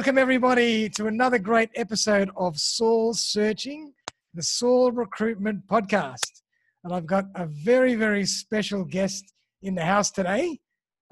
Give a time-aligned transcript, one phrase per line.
[0.00, 3.92] welcome everybody to another great episode of Soul Searching,
[4.32, 6.40] the Soul Recruitment Podcast.
[6.82, 9.22] And I've got a very, very special guest
[9.60, 10.58] in the house today,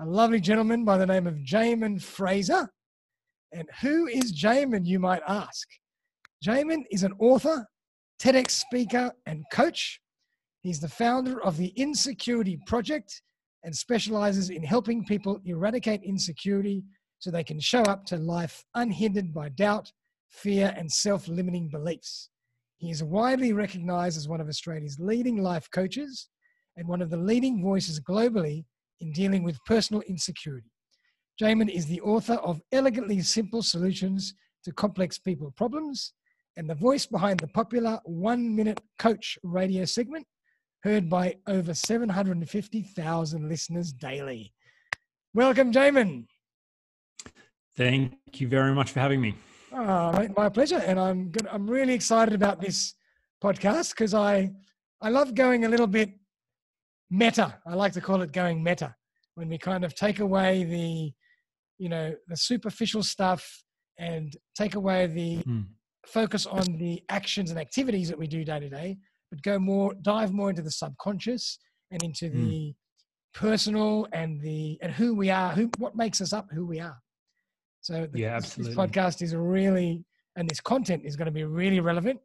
[0.01, 2.67] a lovely gentleman by the name of Jamin Fraser.
[3.53, 5.69] And who is Jamin, you might ask?
[6.43, 7.67] Jamin is an author,
[8.19, 10.01] TEDx speaker, and coach.
[10.63, 13.21] He's the founder of the Insecurity Project
[13.65, 16.85] and specializes in helping people eradicate insecurity
[17.19, 19.93] so they can show up to life unhindered by doubt,
[20.29, 22.31] fear, and self limiting beliefs.
[22.79, 26.29] He is widely recognized as one of Australia's leading life coaches
[26.77, 28.65] and one of the leading voices globally
[29.01, 30.71] in dealing with personal insecurity.
[31.41, 36.15] Jamin is the author of Elegantly Simple Solutions to Complex People Problems
[36.57, 40.27] and the voice behind the popular One Minute Coach radio segment,
[40.83, 44.53] heard by over 750,000 listeners daily.
[45.35, 46.27] Welcome, Jamin.
[47.79, 49.37] Thank you very much for having me.
[49.73, 51.47] Oh, my pleasure, and I'm good.
[51.47, 52.95] I'm really excited about this
[53.41, 54.51] podcast because I
[55.01, 56.11] I love going a little bit
[57.09, 57.57] meta.
[57.65, 58.97] I like to call it going meta
[59.37, 61.13] when we kind of take away the
[61.79, 63.49] you know the superficial stuff
[63.97, 65.65] and take away the mm.
[66.05, 68.99] focus on the actions and activities that we do day to day,
[69.31, 71.61] but go more dive more into the subconscious
[71.93, 72.33] and into mm.
[72.33, 72.75] the
[73.35, 76.99] personal and the and who we are, who what makes us up, who we are.
[77.89, 78.75] So the, yeah, absolutely.
[78.75, 80.05] this podcast is really,
[80.37, 82.21] and this content is going to be really relevant.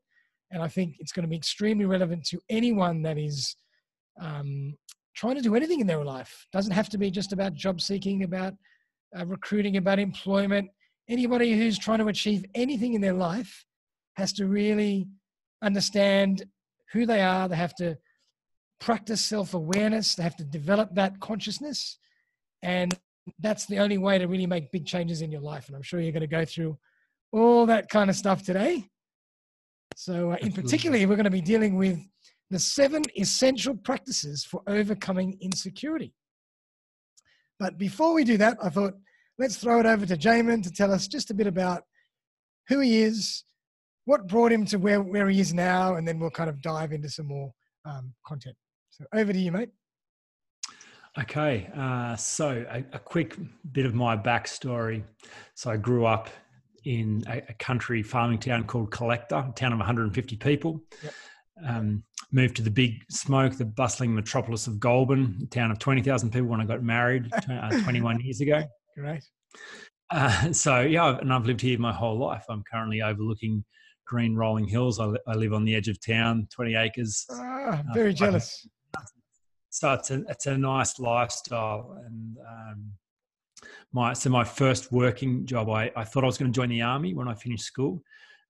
[0.52, 3.56] And I think it's going to be extremely relevant to anyone that is
[4.19, 4.75] um,
[5.16, 6.45] trying to do anything in their life.
[6.52, 8.56] Doesn't have to be just about job seeking, about
[9.17, 10.69] uh, recruiting, about employment.
[11.08, 13.64] Anybody who's trying to achieve anything in their life
[14.17, 15.08] has to really
[15.61, 16.44] understand
[16.91, 17.47] who they are.
[17.47, 17.97] They have to
[18.81, 20.16] practice self awareness.
[20.16, 22.00] They have to develop that consciousness.
[22.61, 23.00] And
[23.39, 25.67] that's the only way to really make big changes in your life.
[25.67, 26.77] And I'm sure you're going to go through
[27.31, 28.89] all that kind of stuff today.
[29.95, 32.00] So, uh, in particular, we're going to be dealing with
[32.50, 36.13] the seven essential practices for overcoming insecurity.
[37.59, 38.94] But before we do that, I thought
[39.38, 41.83] let's throw it over to Jamin to tell us just a bit about
[42.67, 43.44] who he is,
[44.06, 46.91] what brought him to where, where he is now, and then we'll kind of dive
[46.91, 47.53] into some more
[47.85, 48.56] um, content.
[48.89, 49.69] So, over to you, mate.
[51.19, 53.38] Okay, uh, so a, a, quick
[53.72, 55.03] bit of my backstory.
[55.53, 56.28] So I grew up
[56.85, 60.81] in a, a country farming town called Collector, a town of 150 people.
[61.03, 61.13] Yep.
[61.68, 66.31] Um, moved to the big smoke, the bustling metropolis of Goulburn, a town of 20,000
[66.31, 68.63] people when I got married uh, 21 years ago.
[68.97, 69.24] Great.
[70.09, 72.44] Uh, so yeah, and I've lived here my whole life.
[72.50, 73.63] I'm currently overlooking
[74.07, 75.00] green rolling hills.
[75.00, 77.24] I, I live on the edge of town, 20 acres.
[77.31, 78.68] Ah, very uh, jealous
[79.73, 82.91] so it's a it's a nice lifestyle and um,
[83.91, 86.84] my so my first working job I, I thought I was going to join the
[86.84, 88.03] army when I finished school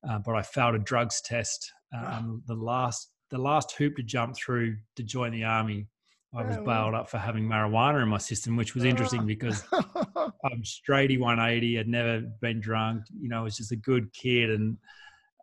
[0.07, 4.35] uh, but I failed a drugs test um, the last the last hoop to jump
[4.35, 5.87] through to join the army
[6.35, 9.25] I was bailed up for having marijuana in my system which was interesting ah.
[9.25, 14.11] because I'm straighty 180 had never been drunk you know I was just a good
[14.11, 14.77] kid and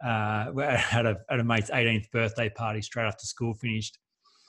[0.05, 0.53] uh,
[0.93, 3.99] at a, at a mate's 18th birthday party straight after school finished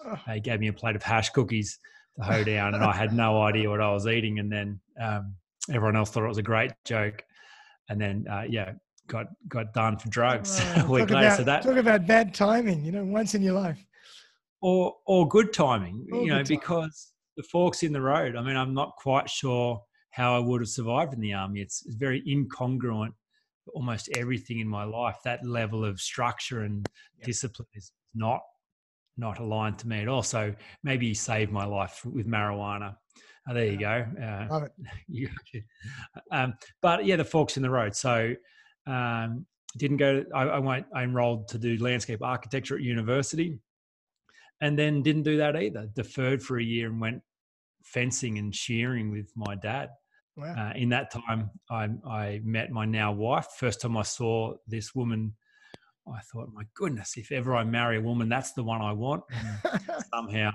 [0.34, 1.80] he gave me a plate of hash cookies
[2.18, 4.40] to hoe down, and I had no idea what I was eating.
[4.40, 5.36] And then um,
[5.70, 7.24] everyone else thought it was a great joke.
[7.90, 8.74] And then, uh, yeah,
[9.08, 11.28] got got done for drugs oh, a week later.
[11.28, 13.84] About, so that talk about bad timing, you know, once in your life,
[14.62, 18.36] or or good timing, you know, because the forks in the road.
[18.36, 19.82] I mean, I'm not quite sure
[20.12, 21.62] how I would have survived in the army.
[21.62, 23.14] It's, it's very incongruent.
[23.74, 26.88] Almost everything in my life, that level of structure and
[27.18, 27.28] yep.
[27.28, 28.42] discipline is not
[29.18, 30.24] not aligned to me at all.
[30.24, 32.96] So maybe he saved my life with marijuana.
[33.50, 34.06] Oh, there you go.
[34.22, 35.64] Uh, Love it.
[36.32, 37.96] um, but yeah, the forks in the road.
[37.96, 38.34] So
[38.88, 39.46] um,
[39.78, 40.24] didn't go.
[40.34, 40.86] I, I went.
[40.94, 43.60] I enrolled to do landscape architecture at university,
[44.62, 45.88] and then didn't do that either.
[45.96, 47.22] Deferred for a year and went
[47.84, 49.90] fencing and shearing with my dad.
[50.38, 50.56] Wow.
[50.58, 53.48] Uh, in that time, I, I met my now wife.
[53.58, 55.36] First time I saw this woman
[56.08, 59.24] I thought, my goodness, if ever I marry a woman, that's the one I want.
[60.14, 60.52] somehow,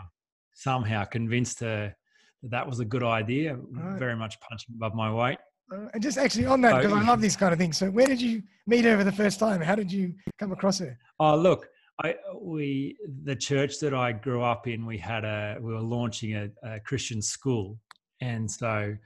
[0.54, 1.94] somehow convinced her
[2.42, 3.56] that that was a good idea.
[3.56, 3.98] Right.
[3.98, 5.38] Very much punching above my weight.
[5.72, 7.76] Uh, and just actually on that, because so, I love these kind of things.
[7.76, 9.60] So, where did you meet her for the first time?
[9.60, 10.96] How did you come across her?
[11.18, 11.66] Oh, look,
[12.02, 16.36] I we the church that I grew up in, we had a we were launching
[16.36, 17.80] a, a Christian school,
[18.20, 18.96] and so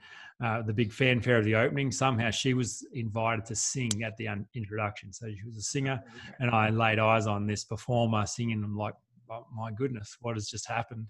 [0.43, 1.91] uh, the big fanfare of the opening.
[1.91, 5.13] Somehow she was invited to sing at the un- introduction.
[5.13, 6.01] So she was a singer,
[6.39, 8.63] and I laid eyes on this performer singing.
[8.63, 8.93] I'm like,
[9.29, 11.07] oh, my goodness, what has just happened?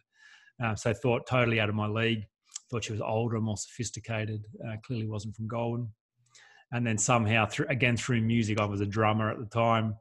[0.64, 2.24] Uh, so thought totally out of my league.
[2.70, 4.44] Thought she was older, more sophisticated.
[4.68, 5.90] Uh, clearly wasn't from Goulburn.
[6.74, 9.96] and then somehow through again through music, I was a drummer at the time.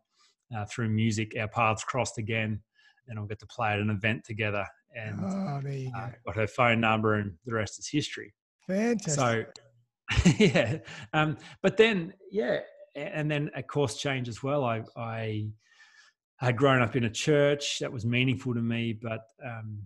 [0.57, 2.61] Uh, through music, our paths crossed again,
[3.09, 4.67] and I got to play at an event together.
[4.97, 6.13] And Oh, there you uh, go.
[6.27, 8.35] got her phone number, and the rest is history.
[8.71, 9.57] Fantastic.
[10.13, 10.79] So, yeah.
[11.13, 12.61] Um, but then, yeah,
[12.95, 14.65] and then a course change as well.
[14.65, 15.49] I, I
[16.39, 19.83] had grown up in a church that was meaningful to me, but um,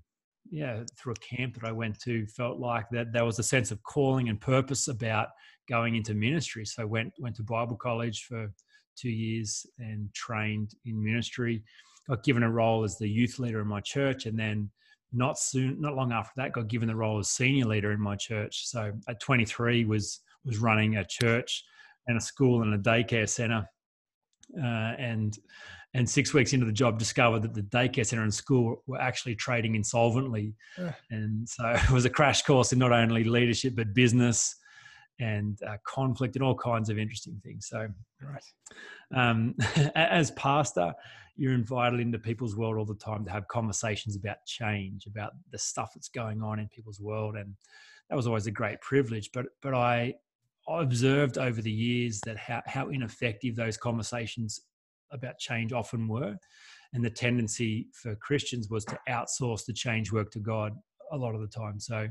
[0.51, 3.71] yeah, through a camp that I went to, felt like that there was a sense
[3.71, 5.29] of calling and purpose about
[5.69, 6.65] going into ministry.
[6.65, 8.53] So went went to Bible college for
[8.97, 11.65] two years and trained in ministry.
[12.09, 14.71] Got given a role as the youth leader in my church, and then
[15.15, 18.17] not soon, not long after that, got given the role as senior leader in my
[18.17, 18.67] church.
[18.67, 21.65] So at 23, was was running a church
[22.07, 23.67] and a school and a daycare center,
[24.59, 25.39] uh, and
[25.95, 29.37] and six weeks into the job, discovered that the daycare center and school were actually
[29.37, 30.93] trading insolvently, Ugh.
[31.11, 34.57] and so it was a crash course in not only leadership but business
[35.21, 37.69] and uh, conflict and all kinds of interesting things.
[37.69, 37.89] So
[38.23, 38.45] right.
[39.15, 39.55] um,
[39.95, 40.93] as pastor,
[41.37, 45.59] you're invited into people's world all the time to have conversations about change, about the
[45.59, 47.55] stuff that's going on in people's world, and
[48.09, 49.31] that was always a great privilege.
[49.33, 50.15] But but I
[50.69, 54.61] I observed over the years that how how ineffective those conversations
[55.11, 56.37] about change often were,
[56.93, 60.73] and the tendency for Christians was to outsource the change work to God
[61.13, 61.81] a lot of the time.
[61.81, 62.09] So.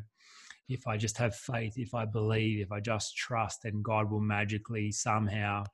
[0.69, 4.21] If I just have faith, if I believe, if I just trust, then God will
[4.21, 5.65] magically somehow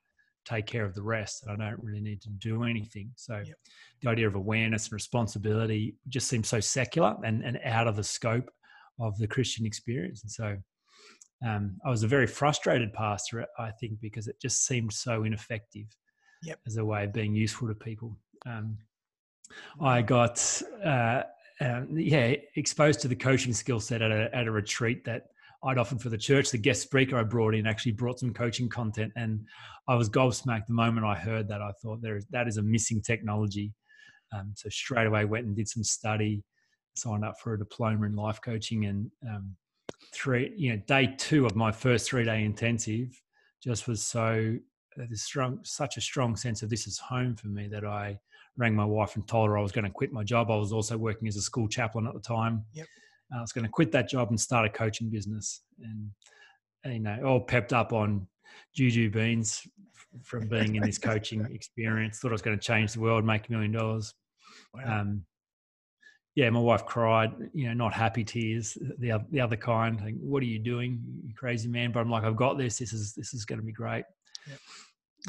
[0.46, 3.12] take care of the rest and I don't really need to do anything.
[3.16, 3.58] So Yep.
[4.02, 8.04] the idea of awareness and responsibility just seems so secular and, and out of the
[8.04, 8.50] scope
[9.00, 10.24] of the Christian experience.
[10.24, 10.58] And so
[11.46, 15.86] um, I was a very frustrated pastor, I think, because it just seemed so ineffective
[16.42, 16.60] Yep.
[16.66, 18.18] as a way of being useful to people.
[18.46, 18.78] Um,
[19.82, 21.24] I got, uh,
[21.62, 25.24] um, yeah, exposed to the coaching skill set at a, at a retreat that
[25.64, 26.52] I'd offered for the church.
[26.52, 29.46] The guest speaker I brought in actually brought some coaching content, and
[29.88, 31.62] I was gobsmacked the moment I heard that.
[31.62, 33.74] I thought there is that is a missing technology.
[34.34, 36.44] Um, so straight away went and did some study,
[36.96, 39.56] signed up for a diploma in life coaching, and um,
[40.14, 43.10] three, you know, day two of my first three day intensive
[43.62, 44.56] just was so
[45.00, 48.18] uh, strong, such a strong sense of this is home for me that I
[48.60, 50.52] rang my wife and told her I was going to quit my job.
[50.52, 52.66] I was also working as a school chaplain at the time.
[52.74, 52.86] Yep.
[53.36, 56.10] I was going to quit that job and start a coaching business, and,
[56.84, 58.28] and you know, all pepped up on
[58.76, 59.62] juju beans
[60.24, 62.20] from being in this coaching experience.
[62.20, 64.14] Thought I was going to change the world, make a million dollars.
[64.74, 65.02] Wow.
[65.02, 65.26] Um,
[66.36, 70.00] yeah, my wife cried, you know, not happy tears, the the other kind.
[70.02, 71.92] Like, what are you doing, you crazy man?
[71.92, 72.78] But I'm like, I've got this.
[72.78, 74.06] This is this is going to be great.
[74.48, 74.60] Yep.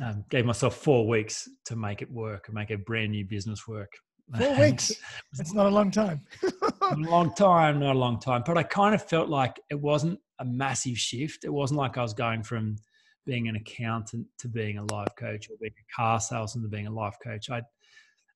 [0.03, 3.67] Um, gave myself four weeks to make it work and make a brand new business
[3.67, 3.93] work.
[4.39, 4.93] Four weeks.
[5.37, 6.21] That's not a long time.
[6.45, 8.45] a long time, not a long time.
[8.47, 11.45] But I kind of felt like it wasn't a massive shift.
[11.45, 12.77] It wasn't like I was going from
[13.27, 16.87] being an accountant to being a life coach or being a car salesman to being
[16.87, 17.51] a life coach.
[17.51, 17.63] I,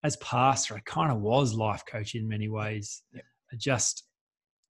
[0.02, 3.02] as pastor, I kind of was life coach in many ways.
[3.12, 3.24] Yep.
[3.52, 4.04] I just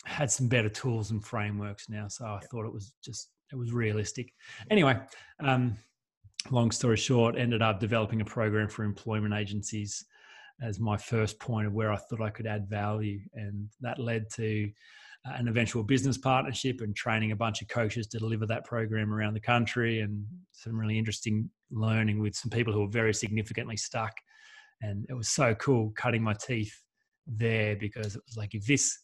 [0.05, 2.51] had some better tools and frameworks now, so I Yep.
[2.51, 4.33] thought it was just it was realistic.
[4.71, 4.99] Anyway,
[5.41, 5.77] um,
[6.51, 10.05] long story short, ended up developing a program for employment agencies
[10.63, 13.21] as my first point of where I thought I could add value.
[13.35, 14.71] And that led to
[15.27, 19.13] uh, an eventual business partnership and training a bunch of coaches to deliver that program
[19.13, 23.77] around the country and some really interesting learning with some people who were very significantly
[23.77, 24.13] stuck.
[24.81, 26.75] And it was so cool cutting my teeth
[27.27, 28.99] there because it was like, if this,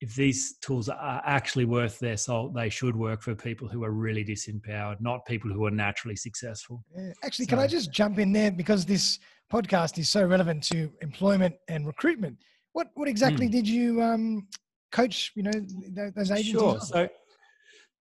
[0.00, 3.90] if these tools are actually worth their salt, they should work for people who are
[3.90, 6.82] really disempowered, not people who are naturally successful.
[6.96, 7.12] Yeah.
[7.22, 9.18] Actually, can I just jump in there because this
[9.52, 12.38] podcast is so relevant to employment and recruitment?
[12.72, 13.52] What what exactly Hmm.
[13.52, 14.48] did you um,
[14.90, 15.32] coach?
[15.34, 16.52] You know th- those agencies.
[16.52, 16.74] Sure.
[16.74, 16.80] on?
[16.80, 17.08] So,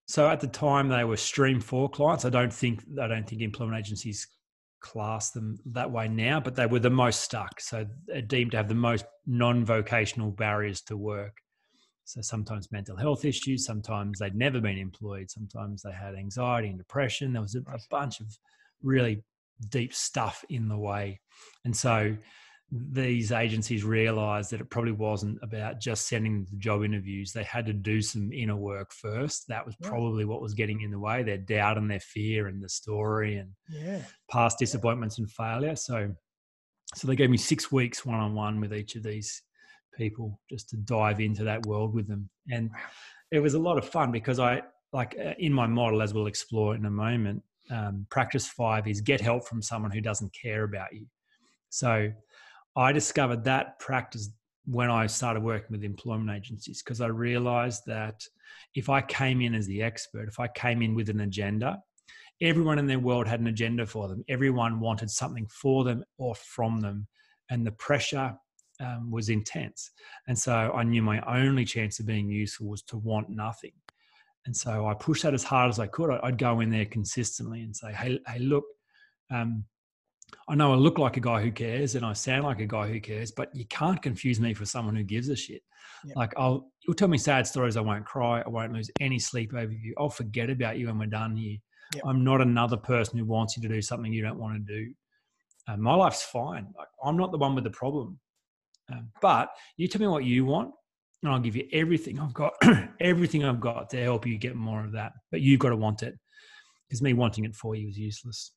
[0.06, 2.24] so at the time they were Stream Four clients.
[2.24, 4.26] I don't think I don't think employment agencies
[4.80, 7.60] class them that way now, but they were the most stuck.
[7.60, 7.86] So
[8.28, 11.36] deemed to have the most non-vocational barriers to work.
[12.08, 13.66] So sometimes mental health issues.
[13.66, 15.30] Sometimes they'd never been employed.
[15.30, 17.34] Sometimes they had anxiety and depression.
[17.34, 18.26] There was a, a bunch of
[18.82, 19.22] really
[19.68, 21.20] deep stuff in the way,
[21.66, 22.16] and so
[22.70, 27.32] these agencies realized that it probably wasn't about just sending them to job interviews.
[27.32, 29.48] They had to do some inner work first.
[29.48, 32.62] That was probably what was getting in the way their doubt and their fear and
[32.62, 34.02] the story and yeah.
[34.30, 35.76] past disappointments and failure.
[35.76, 36.14] So,
[36.94, 39.42] so they gave me six weeks one on one with each of these
[39.98, 42.30] people just to dive into that world with them.
[42.50, 42.70] And
[43.30, 44.62] it was a lot of fun because I,
[44.92, 49.02] like uh, in my model, as we'll explore in a moment, um, practice five is
[49.02, 51.04] get help from someone who doesn't care about you.
[51.68, 52.10] So
[52.76, 54.30] I discovered that practice
[54.64, 58.22] when I started working with employment agencies because I realized that
[58.74, 61.82] if I came in as the expert, if I came in with an agenda,
[62.40, 64.24] everyone in their world had an agenda for them.
[64.28, 67.06] Everyone wanted something for them or from them.
[67.50, 68.36] And the pressure
[68.80, 69.90] um, was intense.
[70.26, 73.72] And so I knew my only chance of being useful was to want nothing.
[74.46, 76.10] And so I pushed that as hard as I could.
[76.22, 78.64] I'd go in there consistently and say, hey, hey look,
[79.30, 79.64] um,
[80.48, 82.88] I know I look like a guy who cares and I sound like a guy
[82.88, 85.62] who cares, but you can't confuse me for someone who gives a shit.
[86.04, 86.16] Yep.
[86.16, 89.52] Like I'll you'll tell me sad stories, I won't cry, I won't lose any sleep
[89.54, 89.94] over you.
[89.98, 91.58] I'll forget about you when we're done here.
[91.94, 92.04] Yep.
[92.06, 94.92] I'm not another person who wants you to do something you don't want to do.
[95.66, 96.68] Uh, my life's fine.
[96.76, 98.18] Like I'm not the one with the problem.
[98.92, 100.72] Uh, but you tell me what you want,
[101.22, 102.54] and I'll give you everything I've got,
[103.00, 105.12] everything I've got to help you get more of that.
[105.30, 106.14] But you've got to want it,
[106.88, 108.52] because me wanting it for you is useless.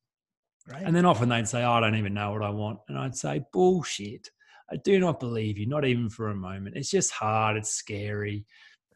[0.72, 0.84] Right.
[0.86, 2.80] And then often they'd say, oh, I don't even know what I want.
[2.88, 4.30] And I'd say, bullshit.
[4.72, 6.78] I do not believe you, not even for a moment.
[6.78, 7.58] It's just hard.
[7.58, 8.46] It's scary.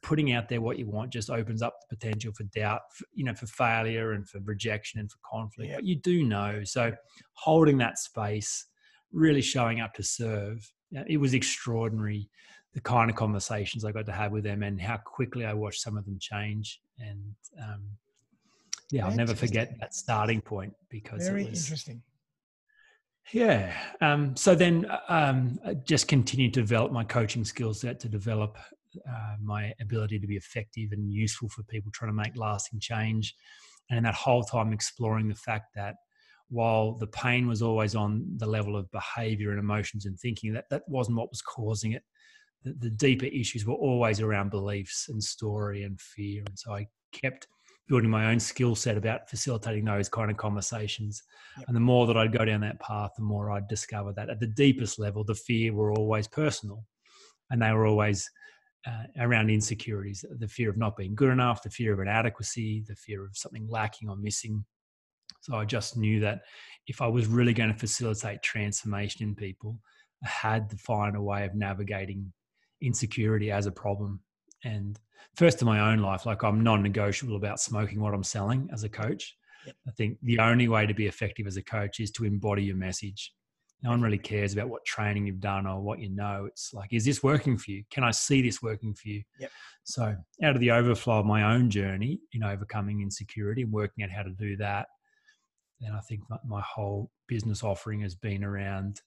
[0.01, 3.25] Putting out there what you want just opens up the potential for doubt, for, you
[3.25, 5.71] know, for failure and for rejection and for conflict.
[5.71, 5.77] Yeah.
[5.77, 6.61] But you do know.
[6.63, 6.93] So
[7.33, 8.67] holding that space,
[9.11, 12.29] really showing up to serve, it was extraordinary.
[12.73, 15.81] The kind of conversations I got to have with them and how quickly I watched
[15.81, 16.81] some of them change.
[16.99, 17.83] And um,
[18.91, 22.01] yeah, I'll never forget that starting point because very it was, interesting.
[23.31, 23.73] Yeah.
[24.01, 28.57] Um, so then um, I just continued to develop my coaching skill set to develop
[29.09, 33.35] uh, my ability to be effective and useful for people trying to make lasting change.
[33.89, 35.95] And that whole time exploring the fact that
[36.49, 40.65] while the pain was always on the level of behavior and emotions and thinking, that
[40.69, 42.03] that wasn't what was causing it.
[42.63, 46.43] The, the deeper issues were always around beliefs and story and fear.
[46.45, 47.47] And so I kept
[47.87, 51.21] building my own skill set about facilitating those kind of conversations.
[51.57, 51.67] Yep.
[51.67, 54.39] And the more that I'd go down that path, the more I'd discover that at
[54.39, 56.83] the deepest level, the fear were always personal
[57.51, 58.29] and they were always
[58.87, 62.95] uh, around insecurities the fear of not being good enough, the fear of inadequacy, the
[62.95, 64.63] fear of something lacking or missing.
[65.45, 66.41] So I just knew that
[66.87, 69.77] if I was really going to facilitate transformation in people,
[70.23, 72.33] I had to find a way of navigating
[72.81, 74.21] insecurity as a problem
[74.63, 74.99] and
[75.35, 78.89] first in my own life, like I'm non-negotiable about smoking what I'm selling as a
[78.89, 79.37] coach.
[79.67, 79.75] Yep.
[79.87, 82.75] I think the only way to be effective as a coach is to embody your
[82.75, 83.31] message.
[83.83, 86.45] No one really cares about what training you've done or what you know.
[86.47, 87.83] It's like, is this working for you?
[87.91, 89.21] Can I see this working for you?
[89.39, 89.51] Yep.
[89.83, 94.09] So, out of the overflow of my own journey in overcoming insecurity and working out
[94.09, 94.87] how to do that,
[95.79, 99.01] then I think my whole business offering has been around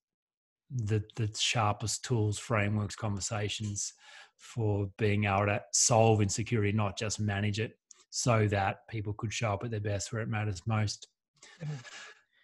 [0.71, 3.95] the the sharpest tools, frameworks, conversations
[4.37, 7.73] for being able to solve insecurity, not just manage it,
[8.11, 11.09] so that people could show up at their best where it matters most.
[11.63, 11.75] Mm-hmm.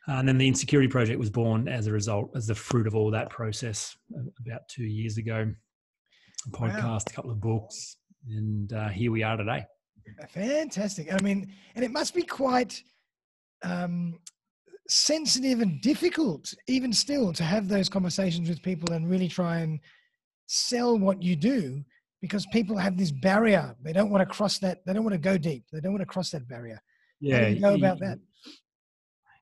[0.07, 3.11] And then the insecurity project was born as a result, as the fruit of all
[3.11, 3.97] that process
[4.45, 5.51] about two years ago.
[6.47, 6.99] A podcast, wow.
[7.07, 7.97] a couple of books,
[8.29, 9.65] and uh, here we are today.
[10.29, 11.11] Fantastic.
[11.11, 12.83] I mean, and it must be quite
[13.65, 14.19] um,
[14.89, 19.81] sensitive and difficult, even still, to have those conversations with people and really try and
[20.47, 21.83] sell what you do
[22.21, 23.75] because people have this barrier.
[23.83, 24.85] They don't want to cross that.
[24.87, 25.65] They don't want to go deep.
[25.73, 26.81] They don't want to cross that barrier.
[27.21, 27.39] Yeah.
[27.39, 28.19] How do you go about that?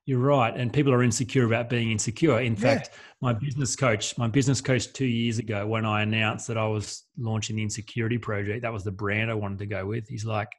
[0.05, 0.53] You're right.
[0.53, 2.41] And people are insecure about being insecure.
[2.41, 2.59] In yeah.
[2.59, 2.89] fact,
[3.21, 7.03] my business coach, my business coach two years ago, when I announced that I was
[7.17, 10.07] launching the insecurity project, that was the brand I wanted to go with.
[10.09, 10.49] He's like,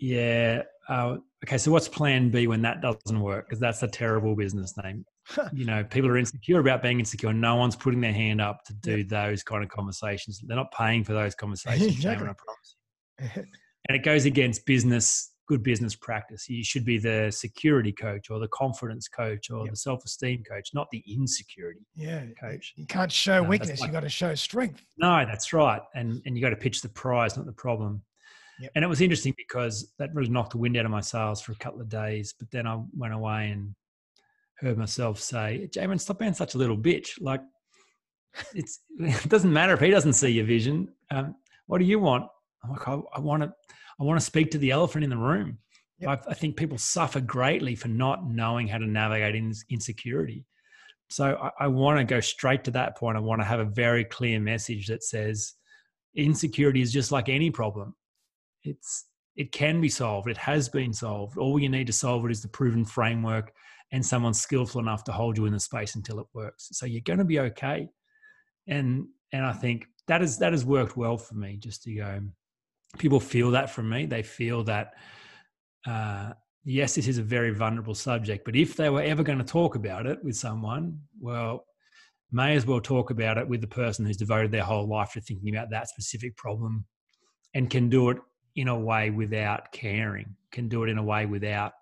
[0.00, 3.46] yeah, uh, okay, so what's plan B when that doesn't work?
[3.46, 5.04] Because that's a terrible business name.
[5.52, 7.32] you know, people are insecure about being insecure.
[7.32, 10.40] No one's putting their hand up to do those kind of conversations.
[10.42, 11.94] They're not paying for those conversations.
[11.94, 12.28] exactly.
[13.18, 13.46] and
[13.88, 16.48] it goes against business, good business practice.
[16.48, 19.72] You should be the security coach or the confidence coach or yep.
[19.72, 22.24] the self-esteem coach, not the insecurity yeah.
[22.40, 22.72] coach.
[22.76, 23.80] You can't show weakness.
[23.80, 24.82] Like, you got to show strength.
[24.96, 25.82] No, that's right.
[25.94, 28.02] And and you got to pitch the prize, not the problem.
[28.60, 28.72] Yep.
[28.74, 31.52] And it was interesting because that really knocked the wind out of my sails for
[31.52, 32.34] a couple of days.
[32.38, 33.74] But then I went away and
[34.56, 37.20] heard myself say, Jamin, stop being such a little bitch.
[37.20, 37.40] Like,
[38.54, 40.88] it's it doesn't matter if he doesn't see your vision.
[41.10, 41.36] Um,
[41.66, 42.26] what do you want?
[42.62, 43.52] I'm like, I, I want to,
[43.98, 45.58] I want to speak to the elephant in the room.
[46.00, 46.24] Yep.
[46.26, 50.44] I, I, think people suffer greatly for not knowing how to navigate in, insecurity.
[51.08, 53.16] So I, I want to go straight to that point.
[53.16, 55.54] I want to have a very clear message that says
[56.14, 57.94] insecurity is just like any problem
[58.64, 60.28] it's it can be solved.
[60.28, 61.38] It has been solved.
[61.38, 63.52] All you need to solve it is the proven framework
[63.92, 66.68] and someone skillful enough to hold you in the space until it works.
[66.72, 67.88] So you're going to be okay.
[68.68, 71.56] And and I think that is that has worked well for me.
[71.56, 72.20] Just to go,
[72.98, 74.06] people feel that from me.
[74.06, 74.94] They feel that.
[75.86, 79.44] Uh, yes, this is a very vulnerable subject, but if they were ever going to
[79.44, 81.64] talk about it with someone, well,
[82.32, 85.22] may as well talk about it with the person who's devoted their whole life to
[85.22, 86.84] thinking about that specific problem
[87.54, 88.18] and can do it
[88.56, 91.72] in a way without caring, can do it in a way without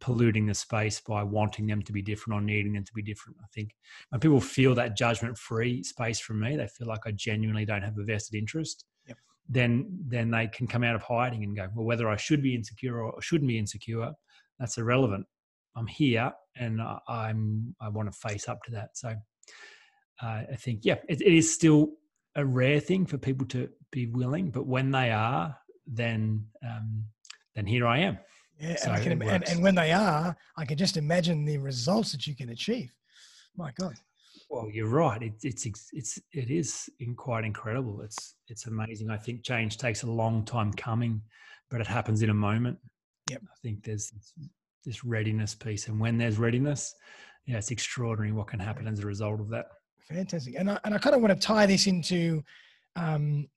[0.00, 3.36] polluting the space by wanting them to be different or needing them to be different.
[3.42, 3.76] I think
[4.10, 7.82] when people feel that judgment free space from me, they feel like I genuinely don't
[7.82, 8.84] have a vested interest.
[9.06, 9.16] Yep.
[9.48, 12.54] Then, then they can come out of hiding and go, well, whether I should be
[12.54, 14.10] insecure or shouldn't be insecure,
[14.58, 15.26] that's irrelevant.
[15.76, 18.96] I'm here and I'm I want to face up to that.
[18.96, 19.14] So
[20.22, 21.92] uh, I think yeah, it, it is still
[22.34, 25.56] a rare thing for people to be willing, but when they are,
[25.86, 27.04] then um,
[27.54, 28.18] then here I am.
[28.60, 31.58] Yeah, so and, I can, and, and when they are, I can just imagine the
[31.58, 32.92] results that you can achieve.
[33.56, 33.94] My God.
[34.48, 35.22] Well, you're right.
[35.22, 38.02] It, it's it's it is in quite incredible.
[38.02, 39.10] It's it's amazing.
[39.10, 41.22] I think change takes a long time coming,
[41.70, 42.78] but it happens in a moment.
[43.30, 43.42] Yep.
[43.44, 44.12] I think there's
[44.84, 46.94] this readiness piece, and when there's readiness,
[47.46, 49.66] yeah, it's extraordinary what can happen as a result of that.
[50.08, 50.54] Fantastic.
[50.58, 52.42] And I, and I kind of want to tie this into
[52.96, 53.48] um,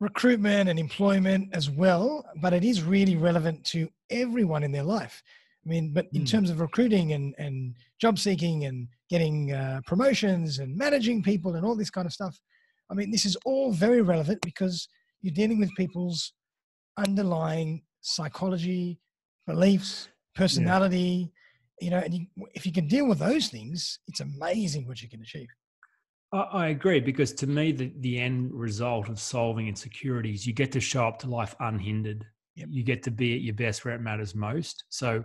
[0.00, 5.22] recruitment and employment as well, but it is really relevant to everyone in their life.
[5.64, 6.30] I mean, but in mm.
[6.30, 11.64] terms of recruiting and, and job seeking and getting uh, promotions and managing people and
[11.64, 12.38] all this kind of stuff,
[12.90, 14.88] I mean, this is all very relevant because
[15.22, 16.32] you're dealing with people's
[16.96, 19.00] underlying psychology,
[19.46, 21.32] beliefs, personality,
[21.80, 21.84] yeah.
[21.84, 25.08] you know, and you, if you can deal with those things, it's amazing what you
[25.08, 25.48] can achieve.
[26.32, 30.80] I agree because to me, the, the end result of solving insecurities, you get to
[30.80, 32.26] show up to life unhindered.
[32.56, 32.68] Yep.
[32.70, 34.84] You get to be at your best where it matters most.
[34.88, 35.22] So,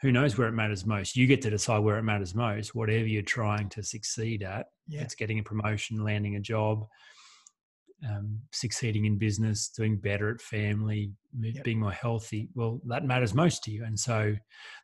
[0.00, 1.14] who knows where it matters most?
[1.14, 2.74] You get to decide where it matters most.
[2.74, 5.02] Whatever you're trying to succeed at, yeah.
[5.02, 6.86] it's getting a promotion, landing a job,
[8.08, 11.64] um, succeeding in business, doing better at family, yep.
[11.64, 12.48] being more healthy.
[12.54, 13.84] Well, that matters most to you.
[13.84, 14.34] And so,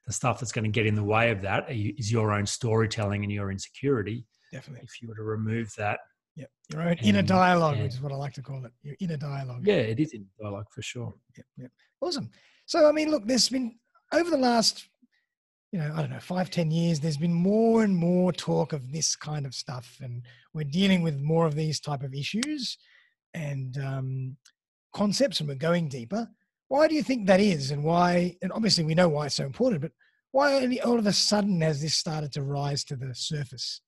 [0.07, 3.23] the stuff that's going to get in the way of that is your own storytelling
[3.23, 4.85] and your insecurity definitely.
[4.85, 5.99] If you were to remove that.
[6.37, 6.51] Yep.
[6.73, 8.73] Your own inner dialogue, which is what I like to call it.
[8.83, 9.67] Your inner dialogue.
[9.67, 11.15] Yeah, it is inner dialogue for sure.
[11.37, 11.47] Yep.
[11.59, 11.71] Yep.
[12.01, 12.31] Awesome.
[12.67, 13.79] So, I mean, look, there's been
[14.13, 14.87] over the last,
[15.73, 18.93] you know, I don't know, five, ten years, there's been more and more talk of
[18.93, 19.99] this kind of stuff.
[20.03, 22.77] And we're dealing with more of these type of issues
[23.33, 24.37] and um,
[24.93, 26.29] concepts and we're going deeper.
[26.69, 27.71] Why do you think that is?
[27.71, 29.93] And why, and obviously we know why it's so important, but
[30.33, 33.81] why only all of a sudden has this started to rise to the surface?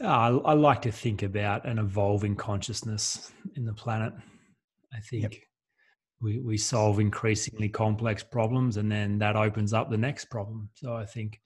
[0.00, 4.12] I, I, like to think about an evolving consciousness in the planet.
[4.92, 5.32] I think yep.
[6.20, 10.68] we, we solve increasingly complex problems and then that opens up the next problem.
[10.74, 11.40] So I think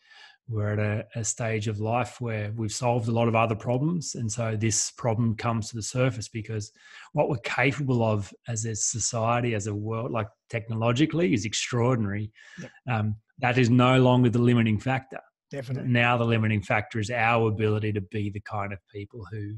[0.49, 4.15] we're at a, a, stage of life where we've solved a lot of other problems.
[4.15, 6.73] And so this problem comes to the surface because
[7.13, 12.33] what we're capable of as a society, as a world, like technologically, is extraordinary.
[12.61, 12.71] Yep.
[12.91, 15.21] Um, that is no longer the limiting factor.
[15.51, 15.91] Definitely.
[15.91, 19.55] Now the limiting factor is our ability to be the kind of people who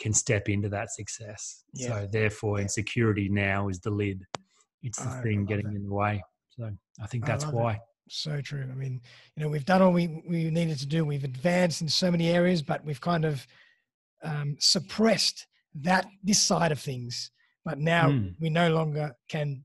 [0.00, 1.62] can step into that success.
[1.74, 1.88] Yeah.
[1.88, 2.62] So therefore, yeah.
[2.62, 4.24] insecurity now is the lid.
[4.82, 6.22] It's the I thing getting in the way.
[6.50, 7.72] So I think that's I why.
[7.74, 7.80] It.
[8.08, 8.66] So true.
[8.68, 9.00] I mean,
[9.36, 11.04] you know, we've done all we, we needed to do.
[11.04, 13.46] We've advanced in so many areas, but we've kind of
[14.24, 15.46] um, suppressed
[15.82, 17.30] that this side of things.
[17.64, 18.34] But now mm.
[18.40, 19.62] we no longer can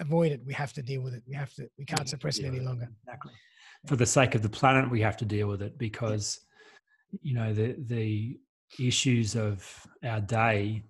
[0.00, 0.40] avoid it.
[0.44, 1.22] We have to deal with it.
[1.28, 1.68] We have to.
[1.78, 2.88] We can't suppress it any longer.
[3.04, 3.32] Exactly
[3.86, 6.40] for the sake of the planet, we have to deal with it because,
[7.22, 8.38] you know, the the
[8.78, 10.82] issues of our day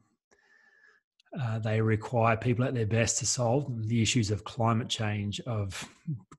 [1.38, 5.88] uh, they require people at their best to solve the issues of climate change, of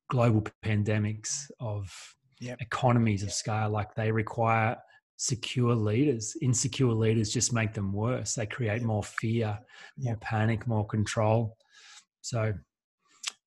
[0.10, 1.90] global pandemics, of
[2.42, 2.58] yep.
[2.60, 3.70] economies of scale.
[3.70, 4.76] Like they require
[5.16, 6.36] secure leaders.
[6.42, 8.34] Insecure leaders just make them worse.
[8.34, 9.58] They create more fear,
[9.98, 11.58] more panic, more control.
[12.20, 12.54] So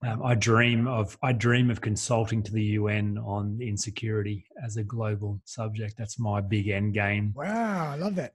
[0.03, 4.85] um, I dream of I dream of consulting to the UN on insecurity as a
[4.85, 5.97] global subject.
[5.97, 7.33] That's my big end game.
[7.35, 8.35] Wow, I love that.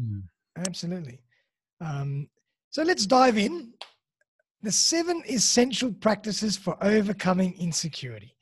[0.00, 0.22] Mm.
[0.58, 1.20] Absolutely.
[1.80, 2.28] Um,
[2.70, 3.72] so let's dive in.
[4.62, 8.34] The seven essential practices for overcoming insecurity.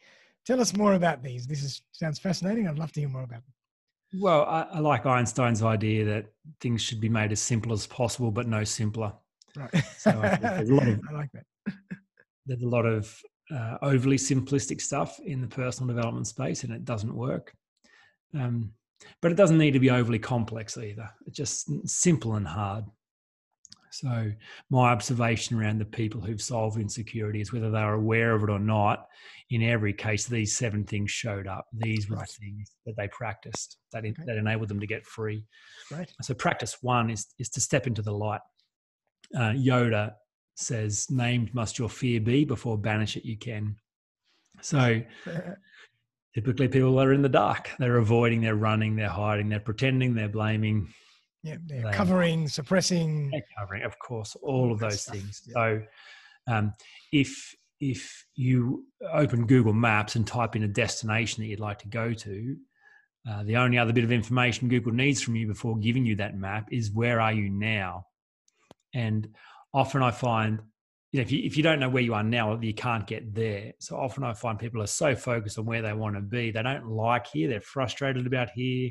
[0.46, 1.46] Tell us more about these.
[1.46, 2.68] This is sounds fascinating.
[2.68, 4.20] I'd love to hear more about them.
[4.20, 6.26] Well, I, I like Einstein's idea that
[6.61, 9.12] things should be made as simple as possible, but no simpler.
[9.57, 9.85] Right.
[9.98, 10.26] So I,
[11.09, 11.44] I like that
[12.46, 13.16] there's a lot of
[13.55, 17.53] uh, overly simplistic stuff in the personal development space, and it doesn't work.
[18.35, 18.72] Um,
[19.20, 21.11] but it doesn't need to be overly complex either.
[21.27, 22.85] It's just simple and hard.
[23.90, 24.33] So
[24.70, 28.50] my observation around the people who've solved insecurity is whether they are aware of it
[28.50, 29.07] or not.
[29.50, 31.66] In every case, these seven things showed up.
[31.72, 32.27] These were right.
[32.27, 34.14] the things that they practiced that, okay.
[34.27, 35.44] that enabled them to get free.
[35.92, 36.11] Right.
[36.22, 38.40] So practice one is is to step into the light.
[39.37, 40.14] Uh, Yoda
[40.54, 43.76] says, named must your fear be before banish it you can.
[44.60, 45.00] So
[46.34, 47.70] typically people are in the dark.
[47.78, 50.88] They're avoiding, they're running, they're hiding, they're pretending, they're blaming.
[51.42, 53.30] Yeah, they're, they're covering, suppressing.
[53.30, 55.16] They're covering, of course, all of those stuff.
[55.16, 55.42] things.
[55.46, 55.52] Yeah.
[55.54, 55.82] So
[56.52, 56.72] um,
[57.12, 61.88] if if you open Google Maps and type in a destination that you'd like to
[61.88, 62.56] go to,
[63.28, 66.36] uh, the only other bit of information Google needs from you before giving you that
[66.36, 68.06] map is where are you now?
[68.94, 69.28] And
[69.74, 70.60] often I find
[71.14, 73.37] you know, if you, if you don't know where you are now, you can't get
[73.37, 73.72] there.
[73.78, 76.50] So often I find people are so focused on where they want to be.
[76.50, 77.48] They don't like here.
[77.48, 78.90] They're frustrated about here.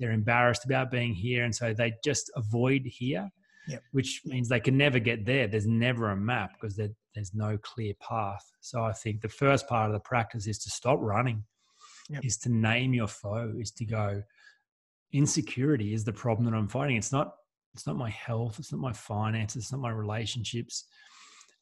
[0.00, 1.44] They're embarrassed about being here.
[1.44, 3.28] And so they just avoid here,
[3.68, 3.82] yep.
[3.92, 5.46] which means they can never get there.
[5.46, 8.50] There's never a map because there's no clear path.
[8.62, 11.44] So I think the first part of the practice is to stop running,
[12.08, 12.24] yep.
[12.24, 14.22] is to name your foe, is to go,
[15.12, 16.96] insecurity is the problem that I'm fighting.
[16.96, 17.34] It's not,
[17.74, 18.58] it's not my health.
[18.58, 19.64] It's not my finances.
[19.64, 20.84] It's not my relationships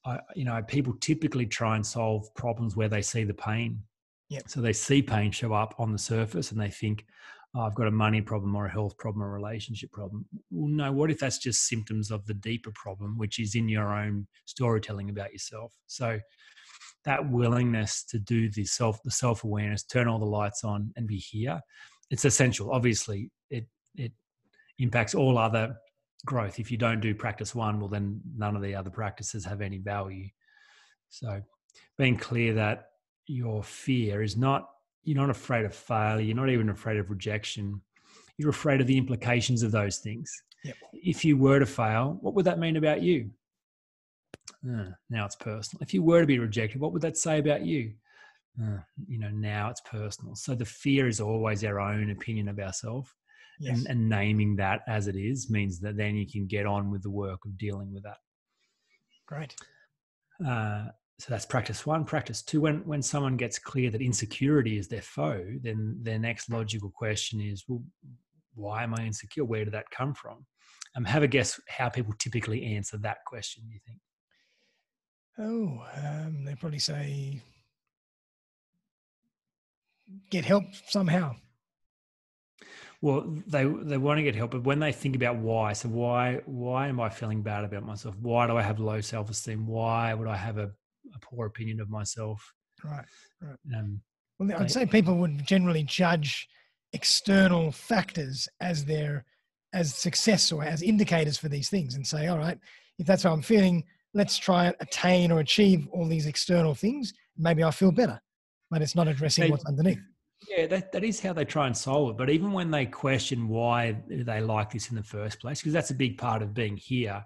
[0.06, 3.82] I, you know, people typically try and solve problems where they see the pain.
[4.28, 4.40] Yeah.
[4.46, 7.04] So they see pain show up on the surface and they think,
[7.54, 10.24] oh, I've got a money problem or a health problem or a relationship problem.
[10.50, 13.92] Well, no, what if that's just symptoms of the deeper problem, which is in your
[13.92, 15.72] own storytelling about yourself?
[15.86, 16.20] So
[17.04, 21.06] that willingness to do the self, the self awareness, turn all the lights on and
[21.06, 21.60] be here,
[22.10, 22.70] it's essential.
[22.70, 23.66] Obviously, it
[23.96, 24.12] it
[24.78, 25.76] impacts all other
[26.24, 26.58] growth.
[26.58, 29.78] If you don't do practice one, well, then none of the other practices have any
[29.78, 30.28] value.
[31.08, 31.42] So,
[31.98, 32.90] being clear that
[33.26, 34.70] your fear is not,
[35.04, 37.80] you're not afraid of failure, you're not even afraid of rejection,
[38.38, 40.30] you're afraid of the implications of those things.
[40.64, 40.74] Yep.
[40.92, 43.30] If you were to fail, what would that mean about you?
[44.68, 45.82] Uh, now it's personal.
[45.82, 47.92] If you were to be rejected, what would that say about you?
[48.60, 50.34] Uh, you know, now it's personal.
[50.34, 53.12] So the fear is always our own opinion of ourselves
[53.58, 53.78] yes.
[53.78, 57.02] and, and naming that as it is means that then you can get on with
[57.02, 58.18] the work of dealing with that.
[59.26, 59.54] Great.
[60.46, 60.86] Uh,
[61.18, 62.04] so that's practice one.
[62.04, 66.50] Practice two when when someone gets clear that insecurity is their foe then their next
[66.50, 67.82] logical question is well
[68.54, 69.44] why am i insecure?
[69.44, 70.46] Where did that come from?
[70.96, 73.98] Um, have a guess how people typically answer that question do you think.
[75.38, 77.42] Oh um, they probably say
[80.30, 81.34] get help somehow
[83.02, 86.40] well they they want to get help but when they think about why so why
[86.46, 88.16] why am i feeling bad about myself?
[88.20, 89.66] Why do i have low self-esteem?
[89.66, 90.70] Why would i have a,
[91.14, 92.52] a poor opinion of myself?
[92.84, 93.04] Right
[93.40, 93.56] right.
[93.76, 94.00] Um,
[94.38, 96.48] well i'd say people would generally judge
[96.92, 99.24] external factors as their
[99.72, 102.58] as success or as indicators for these things and say all right
[102.98, 107.12] if that's how i'm feeling let's try and attain or achieve all these external things.
[107.36, 108.20] Maybe i feel better
[108.70, 110.00] but it's not addressing they, what's underneath
[110.48, 112.16] yeah, that, that is how they try and solve it.
[112.16, 115.90] But even when they question why they like this in the first place, because that's
[115.90, 117.24] a big part of being here.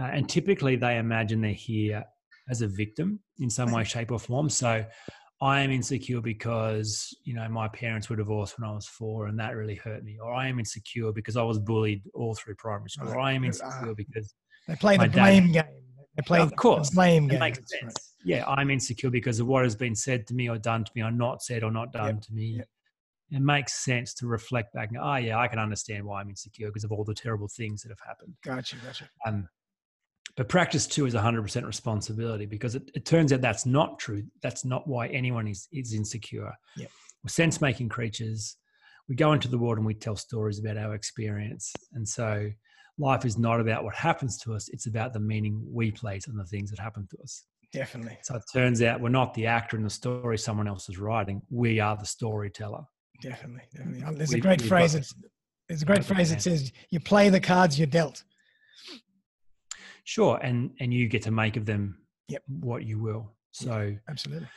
[0.00, 2.04] Uh, and typically they imagine they're here
[2.50, 4.48] as a victim in some way, shape, or form.
[4.48, 4.84] So
[5.40, 9.38] I am insecure because, you know, my parents were divorced when I was four and
[9.38, 10.18] that really hurt me.
[10.22, 13.08] Or I am insecure because I was bullied all through primary school.
[13.08, 14.34] Or I am insecure because
[14.66, 15.82] they play the blame dad, game.
[16.16, 17.40] They play of course, blame game.
[17.40, 17.82] Makes sense.
[17.82, 20.90] Right yeah, I'm insecure because of what has been said to me or done to
[20.94, 22.20] me or not said or not done yep.
[22.22, 22.44] to me.
[22.56, 22.68] Yep.
[23.30, 26.68] It makes sense to reflect back and, oh, yeah, I can understand why I'm insecure
[26.68, 28.34] because of all the terrible things that have happened.
[28.44, 29.08] Gotcha, gotcha.
[29.26, 29.48] Um,
[30.36, 34.24] but practice two is 100% responsibility because it, it turns out that's not true.
[34.42, 36.52] That's not why anyone is, is insecure.
[36.76, 36.90] Yep.
[37.24, 38.56] We're sense making creatures.
[39.08, 41.72] We go into the world and we tell stories about our experience.
[41.92, 42.50] And so
[42.98, 46.36] life is not about what happens to us, it's about the meaning we place on
[46.36, 47.44] the things that happen to us.
[47.72, 48.18] Definitely.
[48.22, 51.42] So it turns out we're not the actor in the story someone else is writing.
[51.50, 52.84] We are the storyteller.
[53.20, 54.04] Definitely, definitely.
[54.06, 54.92] Oh, there's a great phrase.
[54.92, 55.06] That,
[55.68, 58.22] there's a great phrase that says, "You play the cards you're dealt."
[60.04, 62.42] Sure, and and you get to make of them yep.
[62.46, 63.34] what you will.
[63.50, 64.48] So absolutely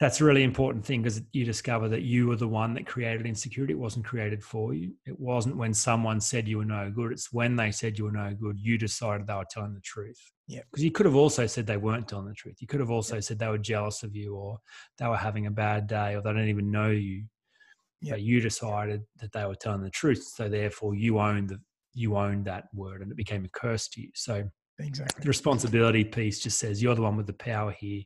[0.00, 3.26] that's a really important thing because you discover that you were the one that created
[3.26, 3.74] insecurity.
[3.74, 4.92] It wasn't created for you.
[5.06, 7.12] It wasn't when someone said you were no good.
[7.12, 10.18] It's when they said you were no good, you decided they were telling the truth.
[10.46, 10.62] Yeah.
[10.70, 12.56] Because you could have also said they weren't telling the truth.
[12.60, 14.58] You could have also said they were jealous of you or
[14.96, 17.24] they were having a bad day or they don't even know you.
[18.00, 18.12] Yeah.
[18.12, 20.22] But you decided that they were telling the truth.
[20.34, 21.60] So therefore you owned the
[21.92, 24.08] you owned that word and it became a curse to you.
[24.14, 28.02] So exactly the responsibility piece just says you're the one with the power here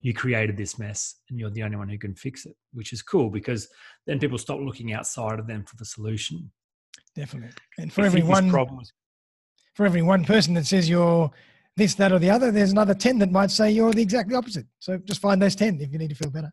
[0.00, 3.02] you created this mess and you're the only one who can fix it, which is
[3.02, 3.68] cool because
[4.06, 6.50] then people stop looking outside of them for the solution.
[7.14, 7.50] Definitely.
[7.78, 8.80] And for every one problem
[9.74, 11.30] for every one person that says you're
[11.76, 14.66] this, that, or the other, there's another 10 that might say you're the exactly opposite.
[14.78, 16.52] So just find those 10 if you need to feel better.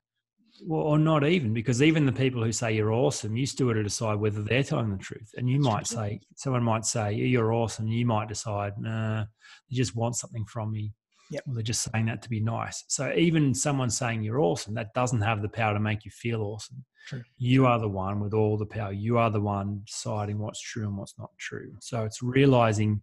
[0.65, 3.73] Well, or not even, because even the people who say you're awesome, you still got
[3.73, 5.31] to decide whether they're telling the truth.
[5.35, 7.87] And you might say, someone might say, you're awesome.
[7.87, 9.25] You might decide, nah,
[9.69, 10.93] they just want something from me.
[11.29, 11.43] Yep.
[11.47, 12.83] Or they're just saying that to be nice.
[12.87, 16.41] So even someone saying you're awesome, that doesn't have the power to make you feel
[16.41, 16.85] awesome.
[17.07, 17.23] True.
[17.37, 18.91] You are the one with all the power.
[18.91, 21.73] You are the one deciding what's true and what's not true.
[21.79, 23.01] So it's realizing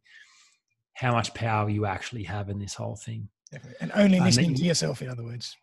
[0.95, 3.29] how much power you actually have in this whole thing.
[3.51, 3.77] Definitely.
[3.81, 5.57] And only listening to yourself, in other words.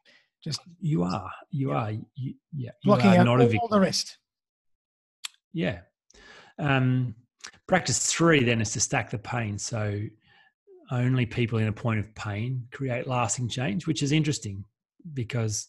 [0.43, 1.29] Just You are.
[1.51, 1.77] You Yeah.
[1.77, 1.91] are.
[1.91, 2.71] You, yeah.
[2.83, 3.59] You blocking are out all victim.
[3.69, 4.17] the rest.
[5.53, 5.81] Yeah.
[6.57, 7.15] Um,
[7.67, 9.57] practice three then is to stack the pain.
[9.57, 10.01] So
[10.91, 14.65] only people in a point of pain create lasting change, which is interesting
[15.13, 15.67] because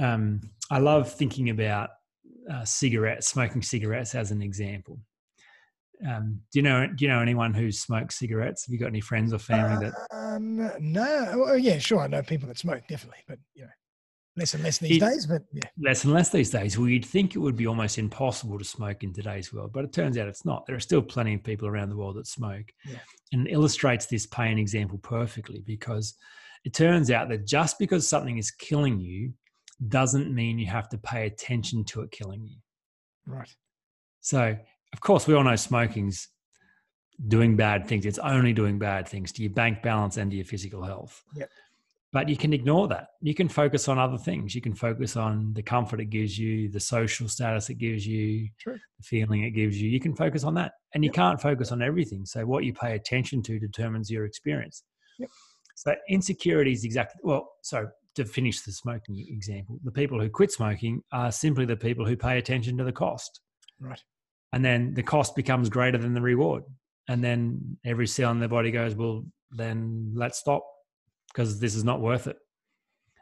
[0.00, 1.90] um, I love thinking about
[2.50, 4.98] uh, cigarettes, smoking cigarettes as an example.
[6.06, 6.86] Um, do you know?
[6.86, 8.66] Do you know anyone who smokes cigarettes?
[8.66, 10.06] Have you got any friends or family that?
[10.10, 12.00] Um, no, well, yeah, sure.
[12.00, 13.70] I know people that smoke, definitely, but you know,
[14.36, 15.26] less and less these It- days.
[15.26, 16.78] But yeah, less and less these days.
[16.78, 19.92] Well, you'd think it would be almost impossible to smoke in today's world, but it
[19.92, 20.66] turns out it's not.
[20.66, 22.72] There are still plenty of people around the world that smoke.
[22.84, 22.98] Yeah.
[23.32, 26.14] And it illustrates this pain example perfectly because
[26.64, 29.32] it turns out that just because something is killing you
[29.88, 32.56] doesn't mean you have to pay attention to it killing you.
[33.26, 33.54] right.
[34.20, 34.56] So,
[34.92, 36.28] of course, we all know smoking's
[37.28, 38.06] doing bad things.
[38.06, 41.22] It's only doing bad things to your bank balance and to your physical health.
[41.36, 41.50] Yep.
[42.14, 43.08] But you can ignore that.
[43.20, 44.54] You can focus on other things.
[44.54, 48.48] You can focus on the comfort it gives you, the social status it gives you,
[48.64, 49.90] the feeling it gives you.
[49.90, 50.72] You can focus on that.
[50.94, 51.14] And you Yep.
[51.16, 52.24] can't focus on everything.
[52.24, 54.84] So, what you pay attention to determines your experience.
[55.18, 55.28] Yep.
[55.74, 60.52] So, insecurity is exactly, well, so to finish the smoking example, the people who quit
[60.52, 63.40] smoking are simply the people who pay attention to the cost
[63.80, 64.00] Right.
[64.52, 66.62] and then the cost becomes greater than the reward
[67.08, 70.62] and then every cell in their body goes well then let's stop
[71.34, 72.38] because this is not worth it.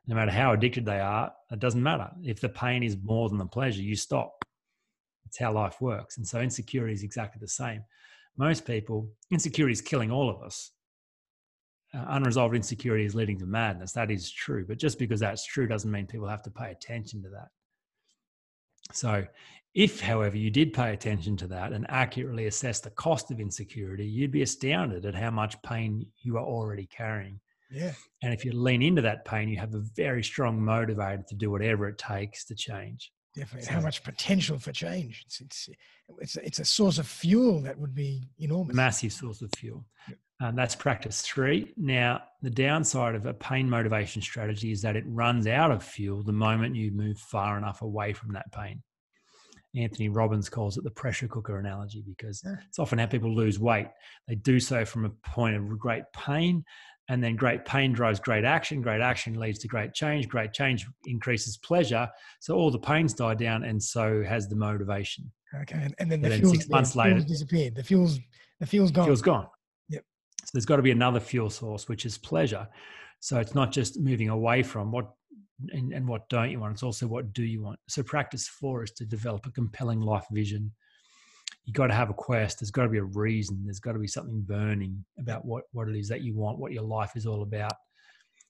[0.07, 2.11] No matter how addicted they are it doesn't matter.
[2.22, 4.44] If the pain is more than the pleasure you stop.
[5.27, 6.16] It's how life works.
[6.16, 7.83] And so insecurity is exactly the same.
[8.37, 10.72] Most people insecurity is killing all of us.
[11.94, 13.92] Uh, unresolved insecurity is leading to madness.
[13.92, 14.64] That is true.
[14.66, 17.48] But just because that's true doesn't mean people have to pay attention to that.
[18.92, 19.27] So
[19.75, 24.07] if, however, you did pay attention to that and accurately assess the cost of insecurity,
[24.07, 27.40] you'd be astounded at how much pain you are already carrying.
[27.73, 27.93] Yeah.
[28.23, 31.51] And if you lean into that pain, you have a very strong motivator to do
[31.51, 33.11] whatever it takes to change.
[33.35, 33.67] Definitely.
[33.67, 35.23] So- How much potential for change?
[35.27, 35.69] It's it's
[36.21, 38.77] it's it's a source of fuel that would be enormous.
[38.77, 39.87] Massive source of fuel.
[40.09, 40.19] Yep.
[40.43, 41.73] Um, that's practice three.
[41.77, 46.23] Now, the downside of a pain motivation strategy is that it runs out of fuel
[46.23, 48.83] the moment you move far enough away from that pain.
[49.75, 53.87] Anthony Robbins calls it the pressure cooker analogy because it's often how people lose weight.
[54.29, 56.65] They do so from a point of great pain,
[57.09, 58.81] and then great pain drives great action.
[58.81, 60.29] Great action leads to great change.
[60.29, 62.09] Great change increases pleasure.
[62.41, 65.31] So all the pains die down, and so has the motivation.
[65.62, 65.77] Okay.
[65.83, 67.75] And, and then the And then fuel's, six the months later- disappeared.
[67.75, 68.19] The fuel's
[68.61, 69.05] the fuel's gone.
[69.07, 69.49] Fuel's gone.
[69.88, 70.05] Yep.
[70.45, 72.69] So there's got to be another fuel source, which is pleasure.
[73.21, 75.11] So it's not just moving away from what
[75.71, 76.73] and, and what don't you want.
[76.75, 77.79] It's also what do you want.
[77.88, 80.73] So practice four is to develop a compelling life vision.
[81.64, 82.61] You got to have a quest.
[82.61, 83.62] There's got to be a reason.
[83.64, 86.72] There's got to be something burning about what what it is that you want, what
[86.72, 87.72] your life is all about.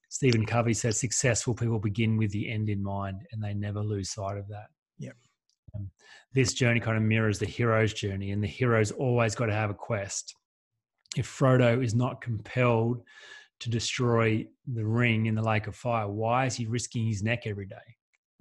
[0.08, 4.10] Stephen Covey says successful people begin with the end in mind, and they never lose
[4.10, 4.66] sight of that.
[4.98, 5.16] Yep.
[5.74, 5.90] Um,
[6.34, 9.70] this journey kind of mirrors the hero's journey, and the hero's always got to have
[9.70, 10.34] a quest.
[11.16, 13.02] If Frodo is not compelled
[13.60, 17.46] to destroy the ring in the lake of fire, why is he risking his neck
[17.46, 17.76] every day?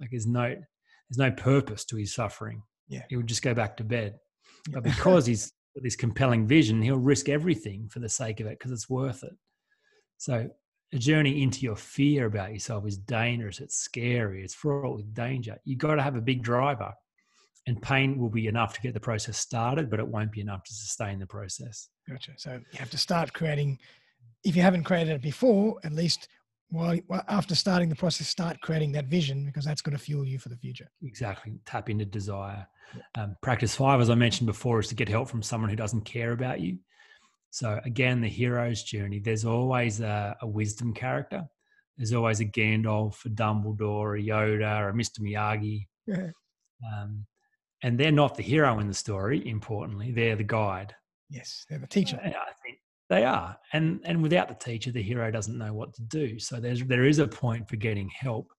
[0.00, 2.62] Like there's no there's no purpose to his suffering.
[2.88, 3.04] Yeah.
[3.08, 4.18] He would just go back to bed.
[4.70, 8.58] But because he's got this compelling vision, he'll risk everything for the sake of it
[8.58, 9.32] because it's worth it.
[10.18, 10.48] So
[10.92, 13.60] a journey into your fear about yourself is dangerous.
[13.60, 14.44] It's scary.
[14.44, 15.58] It's fraught with danger.
[15.64, 16.92] You've got to have a big driver,
[17.66, 20.64] and pain will be enough to get the process started, but it won't be enough
[20.64, 21.88] to sustain the process.
[22.08, 22.32] Gotcha.
[22.36, 23.78] So you have to start creating.
[24.44, 26.28] If you haven't created it before, at least
[26.72, 30.26] while while- after starting the process, start creating that vision because that's going to fuel
[30.26, 30.88] you for the future.
[31.02, 31.52] exactly.
[31.66, 32.66] Tap into desire.
[33.14, 36.02] Um, practice five as i mentioned before is to get help from someone who doesn't
[36.04, 36.78] care about you.
[37.50, 39.18] So again the hero's journey.
[39.18, 41.42] There's always a, a wisdom character.
[41.96, 45.86] There's always a gandalf a dumbledore a yoda or a mr miyagi.
[46.06, 46.30] Yeah.
[46.92, 47.26] um,
[47.84, 50.12] and they're not the hero in the story importantly.
[50.12, 50.94] They're the guide.
[51.30, 52.18] Yes, they're the teacher.
[52.22, 52.34] Think
[53.12, 56.38] they are, and and without the teacher, the hero doesn't know what to do.
[56.38, 58.50] So there's there is a point for getting help,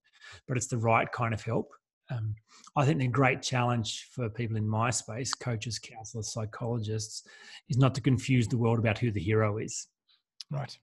[0.48, 1.72] but it's the right kind of help.
[2.12, 2.36] Um,
[2.76, 7.24] I think the great challenge for people in my space, coaches, counselors, psychologists,
[7.68, 9.88] is not to confuse the world about who the hero is.
[10.52, 10.78] Right.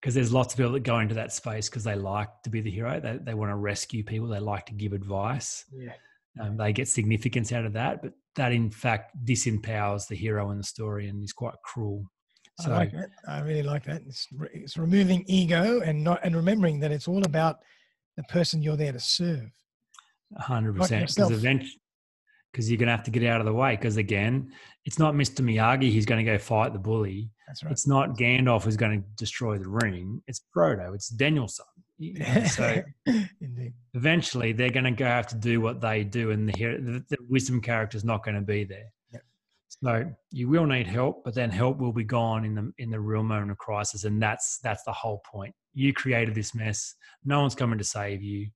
[0.00, 2.62] Because there's lots of people that go into that space because they like to be
[2.62, 3.00] the hero.
[3.00, 4.28] They, they want to rescue people.
[4.28, 5.64] They like to give advice.
[5.72, 5.92] Yeah.
[6.40, 10.58] Um, they get significance out of that, but that in fact disempowers the hero in
[10.58, 12.08] the story and is quite cruel.
[12.60, 13.10] So I like that.
[13.26, 14.02] I really like that.
[14.06, 17.58] It's, re- it's removing ego and not and remembering that it's all about
[18.16, 19.50] the person you're there to serve.
[20.36, 21.06] hundred percent.
[21.14, 21.80] Because eventually,
[22.52, 23.76] because you're going to have to get out of the way.
[23.76, 24.50] Because again,
[24.84, 25.40] it's not Mr.
[25.44, 27.30] Miyagi who's going to go fight the bully.
[27.46, 27.70] That's right.
[27.70, 30.20] It's not Gandalf who's going to destroy the ring.
[30.26, 30.94] It's Frodo.
[30.94, 32.46] It's Daniel-san.
[32.48, 32.82] So
[33.40, 33.74] Indeed.
[33.94, 37.04] eventually, they're going to go have to do what they do, and the, hero- the,
[37.08, 38.86] the wisdom character's not going to be there.
[39.82, 40.02] Yep.
[40.02, 43.00] So you will need help, but then help will be gone in the in the
[43.00, 45.54] real moment of crisis, and that's that's the whole point.
[45.74, 46.94] You created this mess.
[47.24, 48.48] No one's coming to save you.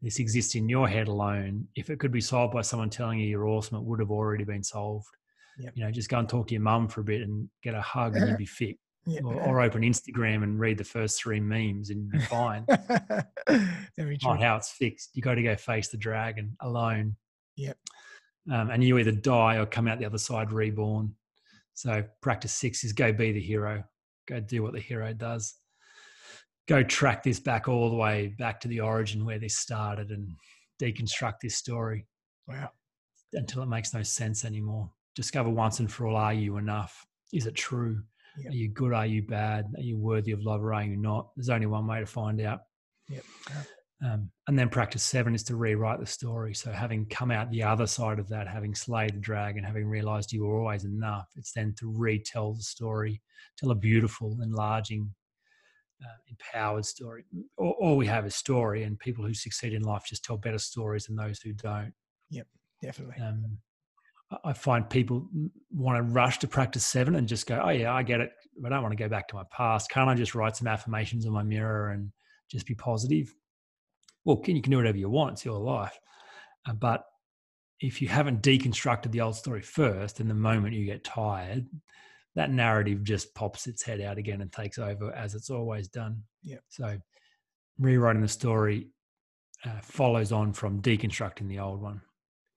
[0.00, 1.68] This exists in your head alone.
[1.76, 4.44] If it could be solved by someone telling you you're awesome, it would have already
[4.44, 5.06] been solved.
[5.58, 5.72] Yep.
[5.76, 7.80] You know, just go and talk to your mum for a bit and get a
[7.80, 8.78] hug, and you'd be fixed.
[9.04, 9.22] Yeah.
[9.24, 12.64] Or, or open Instagram and read the first three memes, and you'd be fine.
[13.98, 14.30] Very true.
[14.30, 15.10] not how it's fixed.
[15.14, 17.16] You got to go face the dragon alone.
[17.56, 17.76] Yep.
[18.50, 21.14] Um, and you either die or come out the other side reborn.
[21.74, 23.84] So practice six is go be the hero.
[24.26, 25.54] Go do what the hero does.
[26.68, 30.28] Go track this back all the way back to the origin where this started and
[30.80, 32.06] deconstruct this story
[32.46, 32.70] Wow.
[33.32, 34.90] until it makes no sense anymore.
[35.14, 37.04] Discover once and for all: Are you enough?
[37.32, 38.02] Is it true?
[38.38, 38.52] Yep.
[38.52, 38.92] Are you good?
[38.92, 39.66] Are you bad?
[39.76, 41.30] Are you worthy of love or are you not?
[41.36, 42.60] There's only one way to find out.
[43.08, 43.24] Yep.
[44.04, 46.54] Um, and then practice seven is to rewrite the story.
[46.54, 50.32] So having come out the other side of that, having slayed the dragon, having realized
[50.32, 53.22] you were always enough, it's then to retell the story,
[53.56, 55.14] tell a beautiful, enlarging,
[56.02, 57.24] uh, empowered story.
[57.56, 60.58] All, all we have is story, and people who succeed in life just tell better
[60.58, 61.92] stories than those who don't.
[62.30, 62.48] Yep,
[62.82, 63.22] definitely.
[63.22, 63.58] Um,
[64.32, 65.28] I- I find people
[65.70, 68.32] want to rush to practice seven and just go, oh, yeah, I get it.
[68.64, 69.90] I don't want to go back to my past.
[69.90, 72.10] Can't I just write some affirmations on my mirror and
[72.50, 73.32] just be positive?
[74.24, 75.32] Well, can, you can do whatever you want.
[75.32, 75.98] It's your life.
[76.68, 77.04] Uh, but
[77.80, 81.66] if you haven't deconstructed the old story first, and the moment you get tired,
[82.34, 86.22] that narrative just pops its head out again and takes over as it's always done.
[86.44, 86.62] Yep.
[86.68, 86.98] So
[87.78, 88.88] rewriting the story
[89.64, 92.00] uh, follows on from deconstructing the old one.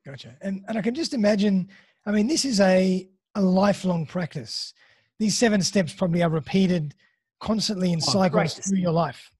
[0.06, 0.36] Gotcha.
[0.41, 1.69] And and I can just imagine.
[2.06, 4.73] I mean, this is a a lifelong practice.
[5.19, 6.93] These seven steps probably are repeated
[7.39, 9.32] constantly in Oh, cycles through your life.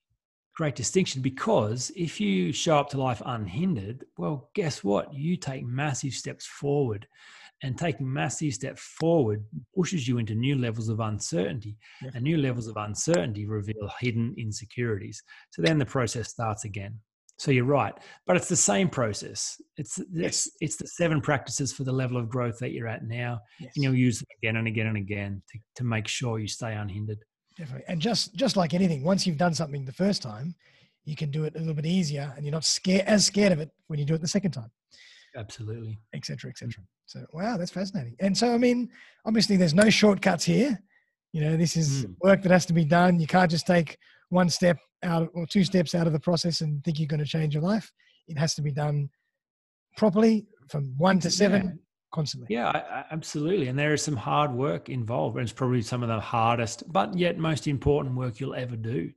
[0.56, 5.14] Great distinction because if you show up to life unhindered, well, guess what?
[5.14, 7.08] You take massive steps forward,
[7.64, 9.44] and taking massive steps forward
[9.76, 12.16] pushes you into new levels of uncertainty, Yep.
[12.16, 15.22] and new levels of uncertainty reveal hidden insecurities.
[15.52, 17.00] So then the process starts again.
[17.38, 17.94] So you're right,
[18.26, 19.60] but it's the same process.
[19.78, 20.46] It's Yes.
[20.48, 23.72] it's, it's the seven practices for the level of growth that you're at now, Yes,
[23.76, 26.74] and you'll use them again and again and again to, to make sure you stay
[26.74, 27.20] unhindered.
[27.58, 27.86] Definitely.
[27.88, 30.56] And just just like anything, once you've done something the first time,
[31.06, 33.60] you can do it a little bit easier, and you're not scared as scared of
[33.60, 34.72] it when you do it the second time.
[35.38, 36.00] Absolutely.
[36.14, 36.82] et cetera, et cetera.
[37.06, 38.16] So, wow, that's fascinating.
[38.22, 38.90] And so, I mean,
[39.26, 40.82] obviously, there's no shortcuts here.
[41.34, 42.16] You know, this is Mm.
[42.22, 43.20] work that has to be done.
[43.20, 43.98] You can't just take
[44.30, 47.26] one step out or two steps out of the process and think you're going to
[47.26, 47.92] change your life.
[48.30, 49.10] It has to be done
[49.98, 51.80] properly from one to seven.
[52.16, 52.48] Constantly.
[52.50, 53.68] Yeah, absolutely.
[53.68, 57.16] And there is some hard work involved, and it's probably some of the hardest, but
[57.18, 59.12] yet most important work you'll ever do.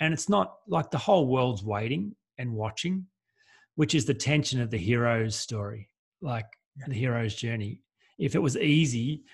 [0.00, 3.06] And it's not like the whole world's waiting and watching,
[3.76, 5.88] which is the tension of the hero's story,
[6.20, 6.86] like Yeah.
[6.88, 7.82] the hero's journey.
[8.18, 9.24] If it was easy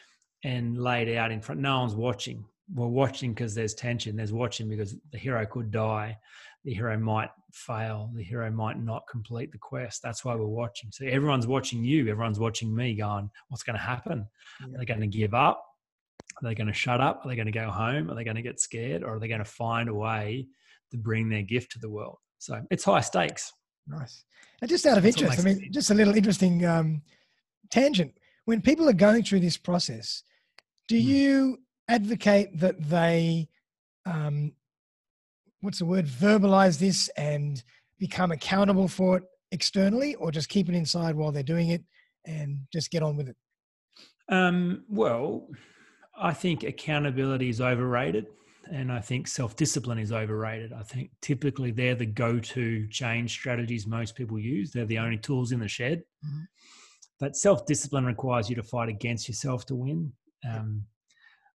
[0.45, 2.45] and laid out in front, no one's watching.
[2.75, 4.17] We're watching because there's tension.
[4.17, 6.19] There's watching because the hero could die.
[6.65, 8.11] The hero might fail.
[8.15, 10.03] The hero might not complete the quest.
[10.03, 10.91] That's why we're watching.
[10.93, 12.09] So everyone's watching you.
[12.09, 14.27] Everyone's watching me going, what's going to happen?
[14.61, 14.75] Yeah.
[14.75, 15.65] Are they going to give up?
[16.37, 17.23] Are they going to shut up?
[17.25, 18.11] Are they going to go home?
[18.11, 19.03] Are they going to get scared?
[19.03, 20.47] Or are they going to find a way
[20.91, 22.19] to bring their gift to the world?
[22.39, 23.53] So it's high stakes.
[23.87, 24.25] Nice.
[24.61, 27.03] And just out of That's interest, I mean, just a little interesting um,
[27.71, 28.13] tangent.
[28.45, 30.23] When people are going through this process,
[30.89, 31.03] do Mm.
[31.03, 33.49] you advocate that they,
[34.05, 34.53] um,
[35.61, 37.63] what's the word, verbalize this and
[37.99, 41.83] become accountable for it externally, or just keep it inside while they're doing it
[42.25, 43.37] and just get on with it?
[44.29, 45.49] Um, well,
[46.19, 48.27] I think accountability is overrated.
[48.73, 50.73] And I think self discipline is overrated.
[50.73, 54.73] I think typically they're the go to change strategies most people use.
[54.73, 56.03] They're the only tools in the shed.
[56.25, 56.49] Mhm.
[57.21, 60.13] But self discipline requires you to fight against yourself to win.
[60.45, 60.85] Um,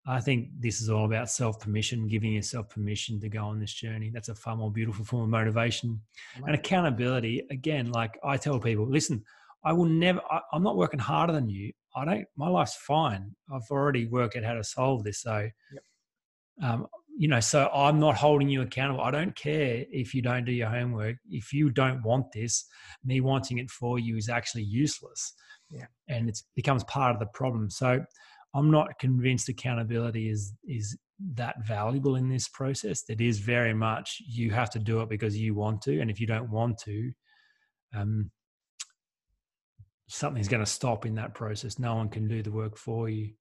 [0.08, 3.74] I think this is all about self permission, giving yourself permission to go on this
[3.74, 4.10] journey.
[4.12, 6.02] That's a far more beautiful form of motivation.
[6.38, 9.24] I And accountability, again, like I tell people, listen,
[9.64, 11.72] I will never, I, I'm not working harder than you.
[11.96, 13.36] I don't, my life's fine.
[13.54, 15.22] I've already worked out how to solve this.
[15.22, 15.84] So, Yep.
[16.64, 16.88] um,
[17.18, 19.02] you know, so I'm not holding you accountable.
[19.02, 21.18] I don't care if you don't do your homework.
[21.30, 22.66] If you don't want this,
[23.04, 25.34] me wanting it for you is actually useless.
[25.70, 25.86] Yeah.
[26.08, 27.70] And it becomes part of the problem.
[27.70, 28.04] So
[28.54, 30.98] I'm not convinced accountability is is
[31.36, 33.04] that valuable in this process.
[33.08, 36.20] It is very much you have to do it because you want to, and if
[36.20, 37.12] you don't want to,
[37.96, 38.32] um,
[40.08, 41.80] something's going to stop in that process.
[41.80, 43.32] No one can do the work for you.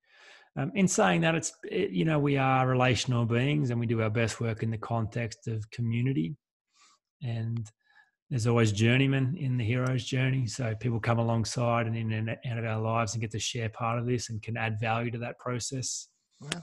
[0.56, 4.02] Um, in saying that, it's it, you know we are relational beings and we do
[4.02, 6.36] our best work in the context of community,
[7.22, 7.70] and
[8.30, 10.46] there's always journeymen in the hero's journey.
[10.46, 13.68] So people come alongside and in and out of our lives and get to share
[13.68, 16.08] part of this and can add value to that process.
[16.40, 16.62] Wow,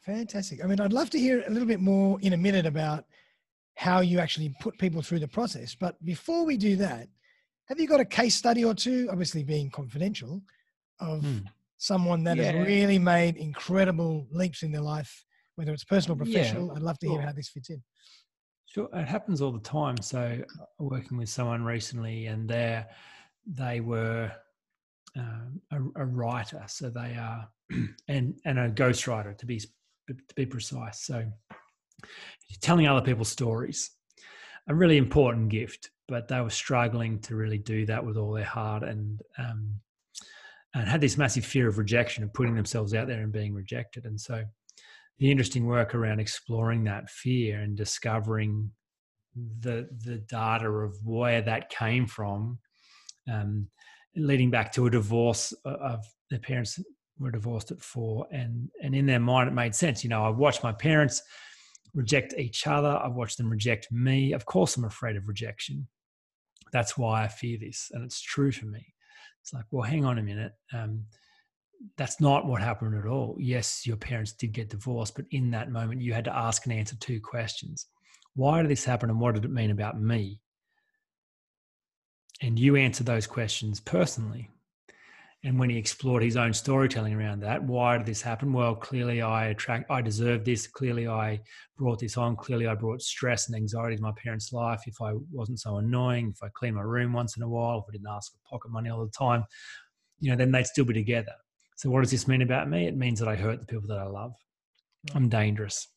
[0.00, 0.64] fantastic!
[0.64, 3.04] I mean, I'd love to hear a little bit more in a minute about
[3.74, 5.74] how you actually put people through the process.
[5.74, 7.08] But before we do that,
[7.66, 10.42] have you got a case study or two, obviously being confidential,
[11.00, 11.38] of hmm
[11.82, 12.52] someone that yeah.
[12.52, 15.24] has really made incredible leaps in their life,
[15.56, 16.68] whether it's personal or professional.
[16.68, 16.74] Yeah.
[16.74, 17.82] I'd love to hear how this fits in.
[18.72, 19.98] Sure, it happens all the time.
[20.00, 22.82] So, uh, working with someone recently, and they
[23.46, 24.32] they were
[25.14, 27.46] um, a, a, writer, so they are,
[28.08, 31.02] and and a ghostwriter to be to be precise.
[31.02, 31.30] So,
[32.62, 33.90] telling other people's stories,
[34.68, 38.42] a really important gift, but they were struggling to really do that with all their
[38.42, 39.74] heart, and um,
[40.72, 44.06] and had this massive fear of rejection of putting themselves out there and being rejected.
[44.06, 44.44] And so
[45.22, 48.68] the interesting work around exploring that fear and discovering
[49.60, 52.58] the the data of where that came from,
[53.32, 53.68] um,
[54.16, 56.76] leading back to a divorce of their parents
[57.20, 60.02] were divorced at four, and and in their mind it made sense.
[60.02, 61.22] You know, I watched my parents
[61.94, 62.88] reject each other.
[62.88, 64.32] I've watched them reject me.
[64.32, 65.86] Of course, I'm afraid of rejection.
[66.72, 68.84] That's why I fear this, and it's true for me.
[69.40, 70.54] It's like, well, hang on a minute.
[70.72, 71.04] Um,
[71.96, 73.36] that's not what happened at all.
[73.38, 76.72] Yes, your parents did get divorced, but in that moment, you had to ask and
[76.72, 77.86] answer two questions
[78.34, 80.40] Why did this happen, and what did it mean about me?
[82.40, 84.50] And you answered those questions personally.
[85.44, 88.52] And when he explored his own storytelling around that, why did this happen?
[88.52, 90.68] Well, clearly I attract, I deserve this.
[90.68, 91.40] Clearly I
[91.76, 92.36] brought this on.
[92.36, 94.82] Clearly I brought stress and anxiety to my parents' life.
[94.86, 97.84] If I wasn't so annoying, if I cleaned my room once in a while, if
[97.88, 99.44] I didn't ask for pocket money all the time,
[100.20, 101.32] you know, then they'd still be together.
[101.82, 102.86] So what does this mean about me?
[102.86, 104.34] It means that I hurt the people that I love.
[105.16, 105.88] I'm dangerous.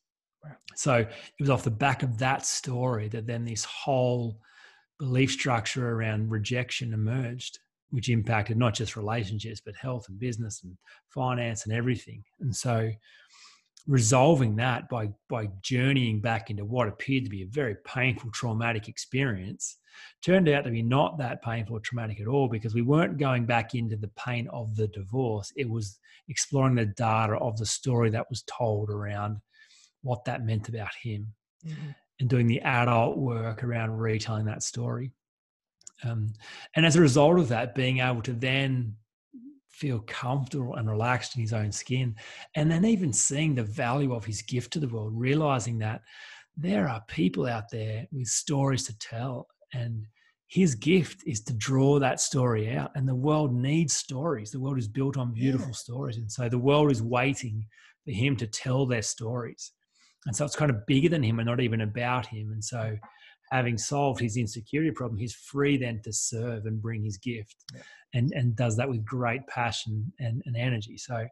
[0.74, 1.08] So it
[1.38, 4.40] was off the back of that story that then this whole
[4.98, 7.60] belief structure around rejection emerged
[7.90, 10.76] which impacted not just relationships but health and business and
[11.10, 12.90] finance and everything and so
[13.86, 18.88] resolving that by by journeying back into what appeared to be a very painful traumatic
[18.88, 19.76] experience
[20.22, 23.46] turned out to be not that painful or traumatic at all because we weren't going
[23.46, 28.10] back into the pain of the divorce it was exploring the data of the story
[28.10, 29.38] that was told around
[30.02, 31.32] what that meant about him
[31.64, 31.90] mm-hmm.
[32.18, 35.12] and doing the adult work around retelling that story
[36.04, 36.34] um,
[36.74, 38.96] and as a result of that, being able to then
[39.76, 42.14] feel comfortable and relaxed in his own skin,
[42.54, 46.00] and then even seeing the value of his gift to the world, realizing that
[46.56, 50.06] there are people out there with stories to tell, and
[50.48, 52.92] his gift is to draw that story out.
[52.94, 54.50] And the world needs stories.
[54.50, 55.74] The world is built on beautiful yeah.
[55.74, 56.16] stories.
[56.18, 57.66] And so the world is waiting
[58.04, 59.72] for him to tell their stories.
[60.24, 62.52] And so it's kind of bigger than him and not even about him.
[62.52, 62.96] And so
[63.50, 67.82] having solved his insecurity problem, he's free then to serve and bring his gift, yeah.
[68.14, 70.96] and and does that with great passion and, and energy.
[70.96, 71.26] So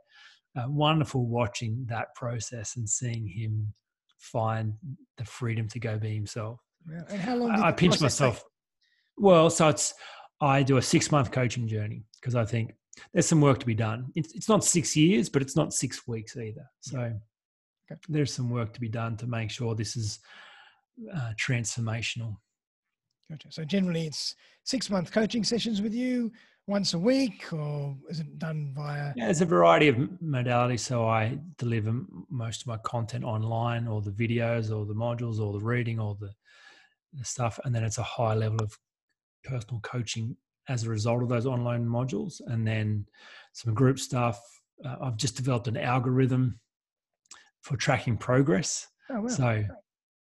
[0.56, 3.72] uh, wonderful watching that process and seeing him
[4.18, 4.74] find
[5.18, 6.60] the freedom to go be himself.
[6.90, 7.02] Yeah.
[7.08, 7.50] And how long?
[7.50, 8.36] I, I pinch myself.
[8.36, 8.44] Take?
[9.16, 9.94] Well, so it's
[10.40, 12.74] I do a six month coaching journey because I think
[13.12, 14.06] there's some work to be done.
[14.14, 16.66] It's, it's not six years, but it's not six weeks either.
[16.80, 18.00] So okay.
[18.08, 20.20] there's some work to be done to make sure this is
[21.14, 22.36] uh, transformational.
[23.30, 23.50] Gotcha.
[23.50, 24.34] So generally, it's
[24.64, 26.30] six month coaching sessions with you
[26.66, 29.12] once a week, or is it done via?
[29.16, 30.80] Yeah, there's a variety of modalities.
[30.80, 31.94] So I deliver
[32.30, 36.16] most of my content online, or the videos, or the modules, or the reading, or
[36.20, 36.30] the,
[37.14, 38.76] the stuff, and then it's a high level of
[39.44, 40.36] personal coaching
[40.68, 43.06] as a result of those online modules, and then
[43.52, 44.40] some group stuff.
[44.84, 46.58] Uh, I've just developed an algorithm
[47.62, 48.86] for tracking progress.
[49.10, 49.28] Oh, wow.
[49.28, 49.64] So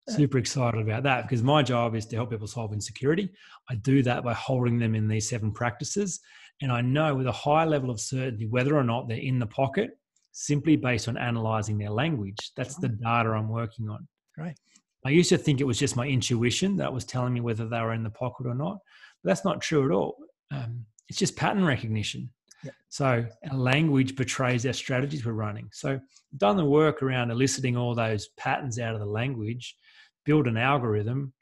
[0.09, 3.31] super excited about that because my job is to help people solve insecurity.
[3.71, 6.21] I do that by holding them in these seven practices.
[6.61, 9.47] And I know with a high level of certainty whether or not they're in the
[9.47, 9.91] pocket
[10.33, 12.37] simply based on analyzing their language.
[12.57, 14.07] That's the data I'm working on.
[14.37, 14.57] Right.
[15.05, 17.81] I used to think it was just my intuition that was telling me whether they
[17.81, 18.79] were in the pocket or not.
[19.23, 20.17] But that's not true at all.
[20.51, 22.31] Um, it's just pattern recognition.
[22.89, 25.69] So our language betrays our strategies we're running.
[25.73, 25.99] So
[26.37, 29.77] done the work around eliciting all those patterns out of the language,
[30.25, 31.33] build an algorithm.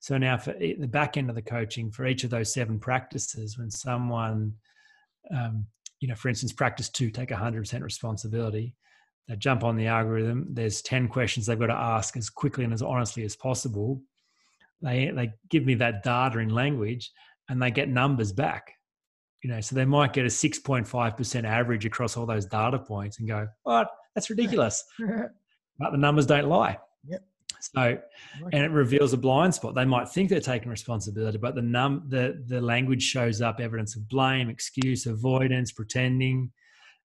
[0.00, 3.58] So now for the back end of the coaching for each of those seven practices,
[3.58, 4.52] when someone,
[5.34, 5.66] um,
[6.00, 8.74] you know, for instance, practice two, take 100% responsibility,
[9.28, 10.48] they jump on the algorithm.
[10.50, 14.02] There's 10 questions they've got to ask as quickly and as honestly as possible.
[14.82, 17.10] They, they give me that data in language
[17.48, 18.72] and they get numbers back
[19.42, 23.28] You know, so they might get a 6.5% average across all those data points and
[23.28, 23.88] go, what?
[24.14, 24.84] That's ridiculous.
[25.78, 26.78] but the numbers don't lie.
[27.06, 27.22] Yep.
[27.60, 27.98] So,
[28.52, 29.74] and it reveals a blind spot.
[29.74, 33.96] They might think they're taking responsibility, but the num the the language shows up evidence
[33.96, 36.50] of blame, excuse, avoidance, pretending,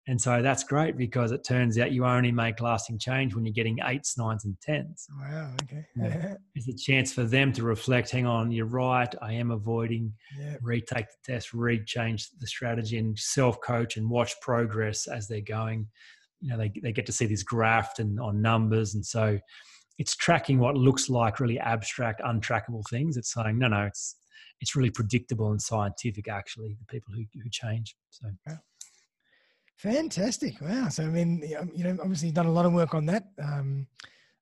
[0.09, 3.53] and so that's great because it turns out you only make lasting change when you're
[3.53, 5.07] getting eights, nines, and tens.
[5.20, 5.53] Wow.
[5.64, 5.84] Okay.
[5.94, 6.34] Yeah.
[6.55, 8.11] It's a chance for them to reflect.
[8.11, 9.14] Hang on, you're right.
[9.20, 10.12] I am avoiding.
[10.36, 10.57] yeah.
[10.62, 15.86] Retake the test, re-change the strategy, and self-coach and watch progress as they're going.
[16.40, 19.38] You know, they they get to see this graph and on numbers, and so
[19.99, 23.16] it's tracking what looks like really abstract, untrackable things.
[23.16, 24.16] It's saying, no, no, it's
[24.61, 26.28] it's really predictable and scientific.
[26.28, 27.94] Actually, the people who who change.
[28.11, 28.28] So
[29.76, 30.61] Fantastic!
[30.61, 30.88] Wow.
[30.88, 31.42] So I mean,
[31.74, 33.86] you know, obviously you've done a lot of work on that um,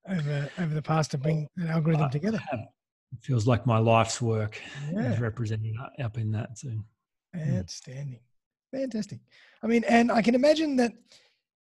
[0.09, 2.41] over over the past to bring that algorithm together.
[2.53, 4.61] It feels like my life's work
[4.93, 5.13] Yeah.
[5.13, 6.59] is representing up in that.
[6.59, 6.69] So
[7.35, 7.59] Mm.
[7.59, 8.21] Outstanding.
[8.73, 9.21] Fantastic.
[9.63, 10.93] I mean, and I can imagine that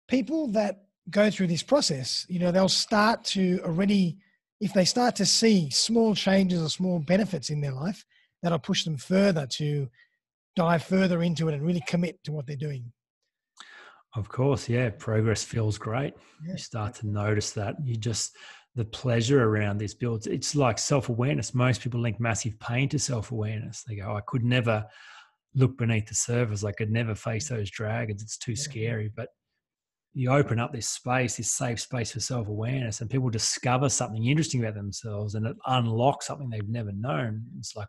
[0.07, 4.17] people that go through this process, you know, they'll start to already,
[4.59, 8.05] if they start to see small changes or small benefits in their life,
[8.41, 9.89] that'll push them further to
[10.55, 12.91] dive further into it and really commit to what they're doing.
[14.15, 16.13] Of course, yeah, progress feels great.
[16.45, 16.53] Yeah.
[16.53, 17.75] You start to notice that.
[17.83, 18.35] You just
[18.75, 20.27] the pleasure around this builds.
[20.27, 21.53] It's like self awareness.
[21.53, 23.83] Most people link massive pain to self awareness.
[23.83, 24.85] They go, "I could never
[25.55, 26.63] look beneath the surface.
[26.63, 28.21] I could never face those dragons.
[28.21, 28.57] It's too Yeah.
[28.63, 29.29] scary." But
[30.13, 34.25] you open up this space, this safe space for self awareness, and people discover something
[34.25, 37.43] interesting about themselves, and it unlocks something they've never known.
[37.57, 37.87] It's like,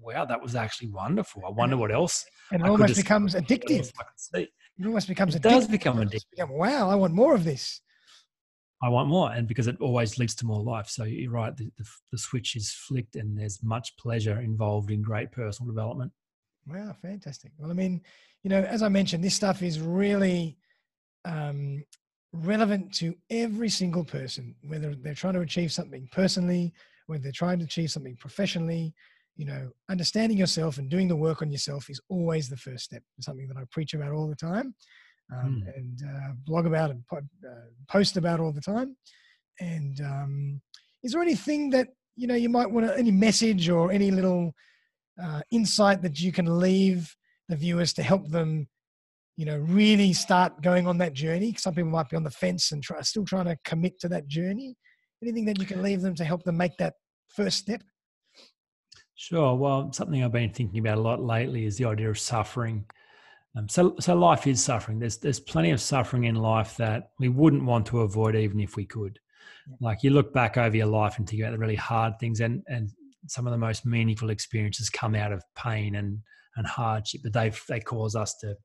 [0.00, 1.42] wow, that was actually wonderful.
[1.46, 2.24] I wonder what else.
[2.52, 3.92] And it I almost becomes addictive.
[3.98, 4.48] I could see.
[4.78, 5.50] It almost becomes It addictive.
[5.50, 6.30] does become addictive.
[6.32, 7.80] become, wow, I want more of this.
[8.82, 10.88] I want more, and because it always leads to more life.
[10.88, 15.00] So you're right, the, the, the switch is flicked, and there's much pleasure involved in
[15.00, 16.12] great personal development.
[16.66, 17.52] Wow, fantastic.
[17.56, 18.02] Well, I mean,
[18.42, 20.58] you know, as I mentioned, this stuff is really
[21.24, 21.82] um,
[22.32, 26.72] relevant to every single person, whether they're trying to achieve something personally,
[27.06, 28.94] whether they're trying to achieve something professionally.
[29.36, 33.02] You know, understanding yourself and doing the work on yourself is always the first step.
[33.16, 34.74] It's something that I preach about all the time,
[35.32, 35.76] um, Mm.
[35.76, 38.96] and uh, blog about and pod, uh, post about all the time.
[39.60, 40.60] And um,
[41.02, 44.54] is there anything that you know you might want to, any message or any little
[45.22, 47.14] uh, insight that you can leave
[47.48, 48.68] the viewers to help them,
[49.36, 51.54] you know, really start going on that journey?
[51.58, 54.28] Some people might be on the fence and try, still trying to commit to that
[54.28, 54.76] journey.
[55.22, 56.94] Anything that you can leave them to help them make that
[57.34, 57.82] first step?
[59.16, 59.54] Sure.
[59.54, 62.84] Well, something I've been thinking about a lot lately is the idea of suffering.
[63.56, 64.98] Um, so, so life is suffering.
[64.98, 68.76] There's there's plenty of suffering in life that we wouldn't want to avoid, even if
[68.76, 69.18] we could.
[69.80, 72.62] Like you look back over your life and think about the really hard things, and
[72.66, 72.90] and
[73.28, 76.18] some of the most meaningful experiences come out of pain and
[76.56, 78.56] and hardship, but they they cause us to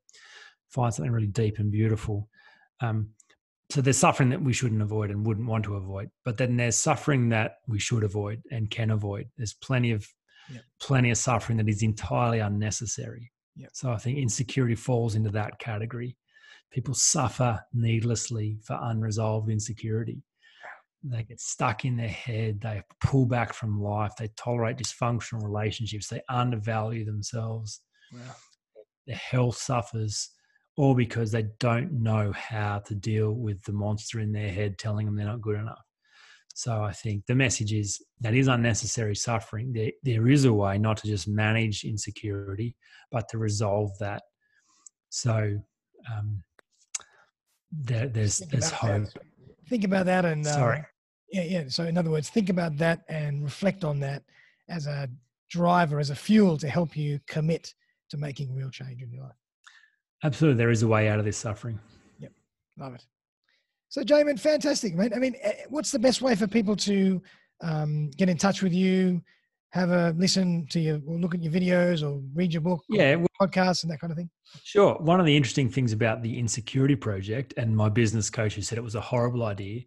[0.69, 2.29] find something really deep and beautiful.
[2.81, 3.09] Um,
[3.71, 6.75] so there's suffering that we shouldn't avoid and wouldn't want to avoid, but then there's
[6.75, 9.29] suffering that we should avoid and can avoid.
[9.37, 10.07] There's plenty of
[10.51, 10.63] Yep.
[10.81, 13.31] plenty of suffering that is entirely unnecessary.
[13.55, 13.69] Yep.
[13.73, 16.17] So I think insecurity falls into that category.
[16.71, 20.23] People suffer needlessly for unresolved insecurity.
[21.03, 22.61] They get stuck in their head.
[22.61, 24.13] They pull back from life.
[24.17, 26.07] They tolerate dysfunctional relationships.
[26.07, 27.81] They undervalue themselves.
[28.11, 28.35] Wow.
[29.05, 30.31] Their health suffers,
[30.79, 35.05] all because they don't know how to deal with the monster in their head telling
[35.05, 35.83] them they're not good enough.
[36.55, 39.73] So I think the message is that is unnecessary suffering.
[39.73, 42.77] There, there is a way not to just manage insecurity,
[43.11, 44.23] but to resolve that.
[45.09, 45.59] So
[46.09, 46.43] um,
[47.73, 49.03] there, there's there's hope.
[49.13, 49.23] that.
[49.67, 50.85] Think about that and uh, Sorry.
[51.29, 51.63] yeah, yeah.
[51.67, 54.23] So in other words, think about that and reflect on that
[54.69, 55.09] as a
[55.49, 57.73] driver, as a fuel to help you commit
[58.11, 59.38] to making real change in your life.
[60.23, 61.79] Absolutely, there is a way out of this suffering.
[62.19, 62.31] Yep.
[62.77, 63.05] Love it.
[63.89, 65.13] So, Jamin, fantastic, mate.
[65.15, 67.21] I mean, eh, what's the best way for people to
[67.61, 69.21] um, get in touch with you,
[69.71, 73.15] have a listen to you, or look at your videos, or read your book, Yeah,
[73.15, 74.29] well, podcasts, and that kind of thing?
[74.63, 74.95] Sure.
[74.95, 78.77] One of the interesting things about the Insecurity Project, and my business coach who said
[78.77, 79.81] it was a horrible idea,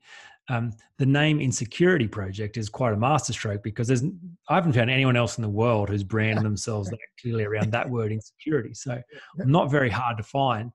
[0.48, 4.02] um, the name Insecurity Project is quite a masterstroke because there's
[4.48, 7.88] I haven't found anyone else in the world who's branded themselves that clearly around that
[7.88, 8.74] word insecurity.
[8.74, 9.00] So
[9.36, 10.72] not very hard to find.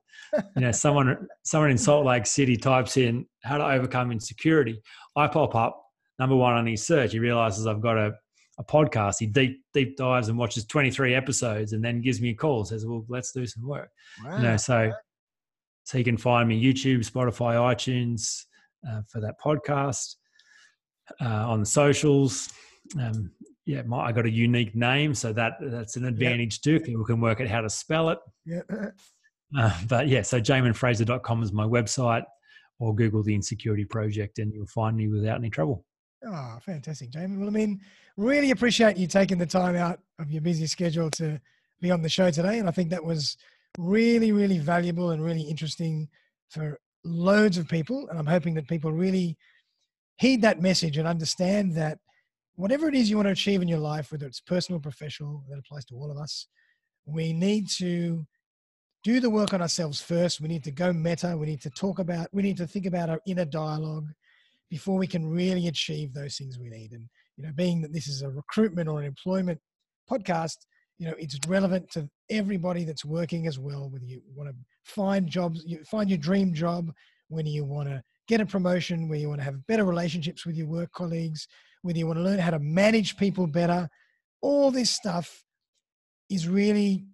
[0.55, 4.81] You know, someone someone in Salt Lake City types in how to overcome insecurity.
[5.15, 5.83] I pop up
[6.17, 7.11] number one on his search.
[7.11, 8.13] He realizes I've got a
[8.59, 9.15] a podcast.
[9.19, 12.65] He deep deep dives and watches 23 episodes and then gives me a call.
[12.65, 13.91] Says, "Well, let's do some work."
[14.23, 14.37] Wow.
[14.37, 14.91] you know so
[15.83, 18.45] so you can find me youtube spotify itunes
[18.89, 20.15] uh, for that podcast
[21.21, 22.51] uh, on the socials
[22.99, 23.31] um,
[23.65, 26.79] yeah, my, I got a unique name, so that that's an advantage too.
[26.79, 28.19] People can work out how to spell it.
[28.45, 28.61] Yeah.
[29.57, 32.23] Uh, but yeah, so jaminfraser.com is my website,
[32.79, 35.85] or Google the Insecurity Project, and you'll find me without any trouble.
[36.25, 37.39] Oh, fantastic, Jamin.
[37.39, 37.81] Well, I mean,
[38.15, 41.39] really appreciate you taking the time out of your busy schedule to
[41.81, 43.37] be on the show today, and I think that was
[43.77, 46.07] really, really valuable and really interesting
[46.49, 48.07] for loads of people.
[48.09, 49.37] And I'm hoping that people really
[50.17, 51.99] heed that message and understand that
[52.55, 55.59] whatever it is you want to achieve in your life, whether it's personal, professional, that
[55.59, 56.47] applies to all of us,
[57.05, 58.25] we need to
[59.03, 60.41] do the work on ourselves first.
[60.41, 61.37] We need to go meta.
[61.37, 64.07] We need to talk about, we need to think about our inner dialogue
[64.69, 66.91] before we can really achieve those things we need.
[66.91, 69.59] And, you know, being that this is a recruitment or an employment
[70.11, 70.57] podcast,
[70.97, 73.89] you know, it's relevant to everybody that's working as well.
[73.89, 74.55] Whether you want to
[74.87, 76.91] find jobs, you find your dream job,
[77.29, 80.55] when you want to get a promotion, where you want to have better relationships with
[80.55, 81.47] your work colleagues,
[81.81, 83.89] whether you want to learn how to manage people better,
[84.41, 85.43] all this stuff
[86.29, 87.05] is really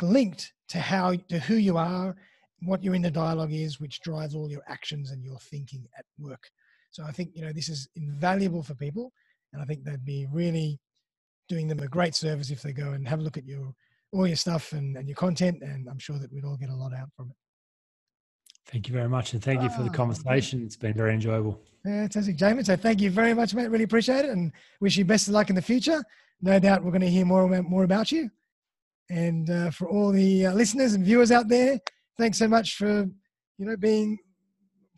[0.00, 2.14] linked to how to who you are,
[2.62, 6.50] what your inner dialogue is, which drives all your actions and your thinking at work.
[6.90, 9.12] So I think you know this is invaluable for people,
[9.52, 10.78] and I think they'd be really
[11.48, 13.74] doing them a great service if they go and have a look at your
[14.12, 16.74] all your stuff and, and your content, and I'm sure that we'd all get a
[16.74, 17.36] lot out from it.
[18.66, 20.62] Thank you very much, and thank you for the ah, conversation.
[20.62, 21.58] It's been very enjoyable.
[21.84, 22.66] Fantastic, Jamin.
[22.66, 23.68] So thank you very much, mate.
[23.68, 26.02] Really appreciate it, and wish you best of luck in the future.
[26.42, 28.30] No doubt we're going to hear more about, more about you.
[29.10, 31.80] And uh, for all the uh, listeners and viewers out there,
[32.18, 33.06] thanks so much for
[33.58, 34.18] you know being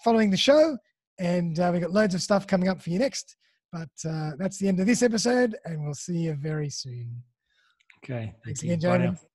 [0.02, 0.76] following the show.
[1.20, 3.36] And uh, we've got loads of stuff coming up for you next.
[3.72, 7.22] But uh, that's the end of this episode, and we'll see you very soon.
[8.04, 8.34] Okay.
[8.44, 9.29] Thanks again, Jamin.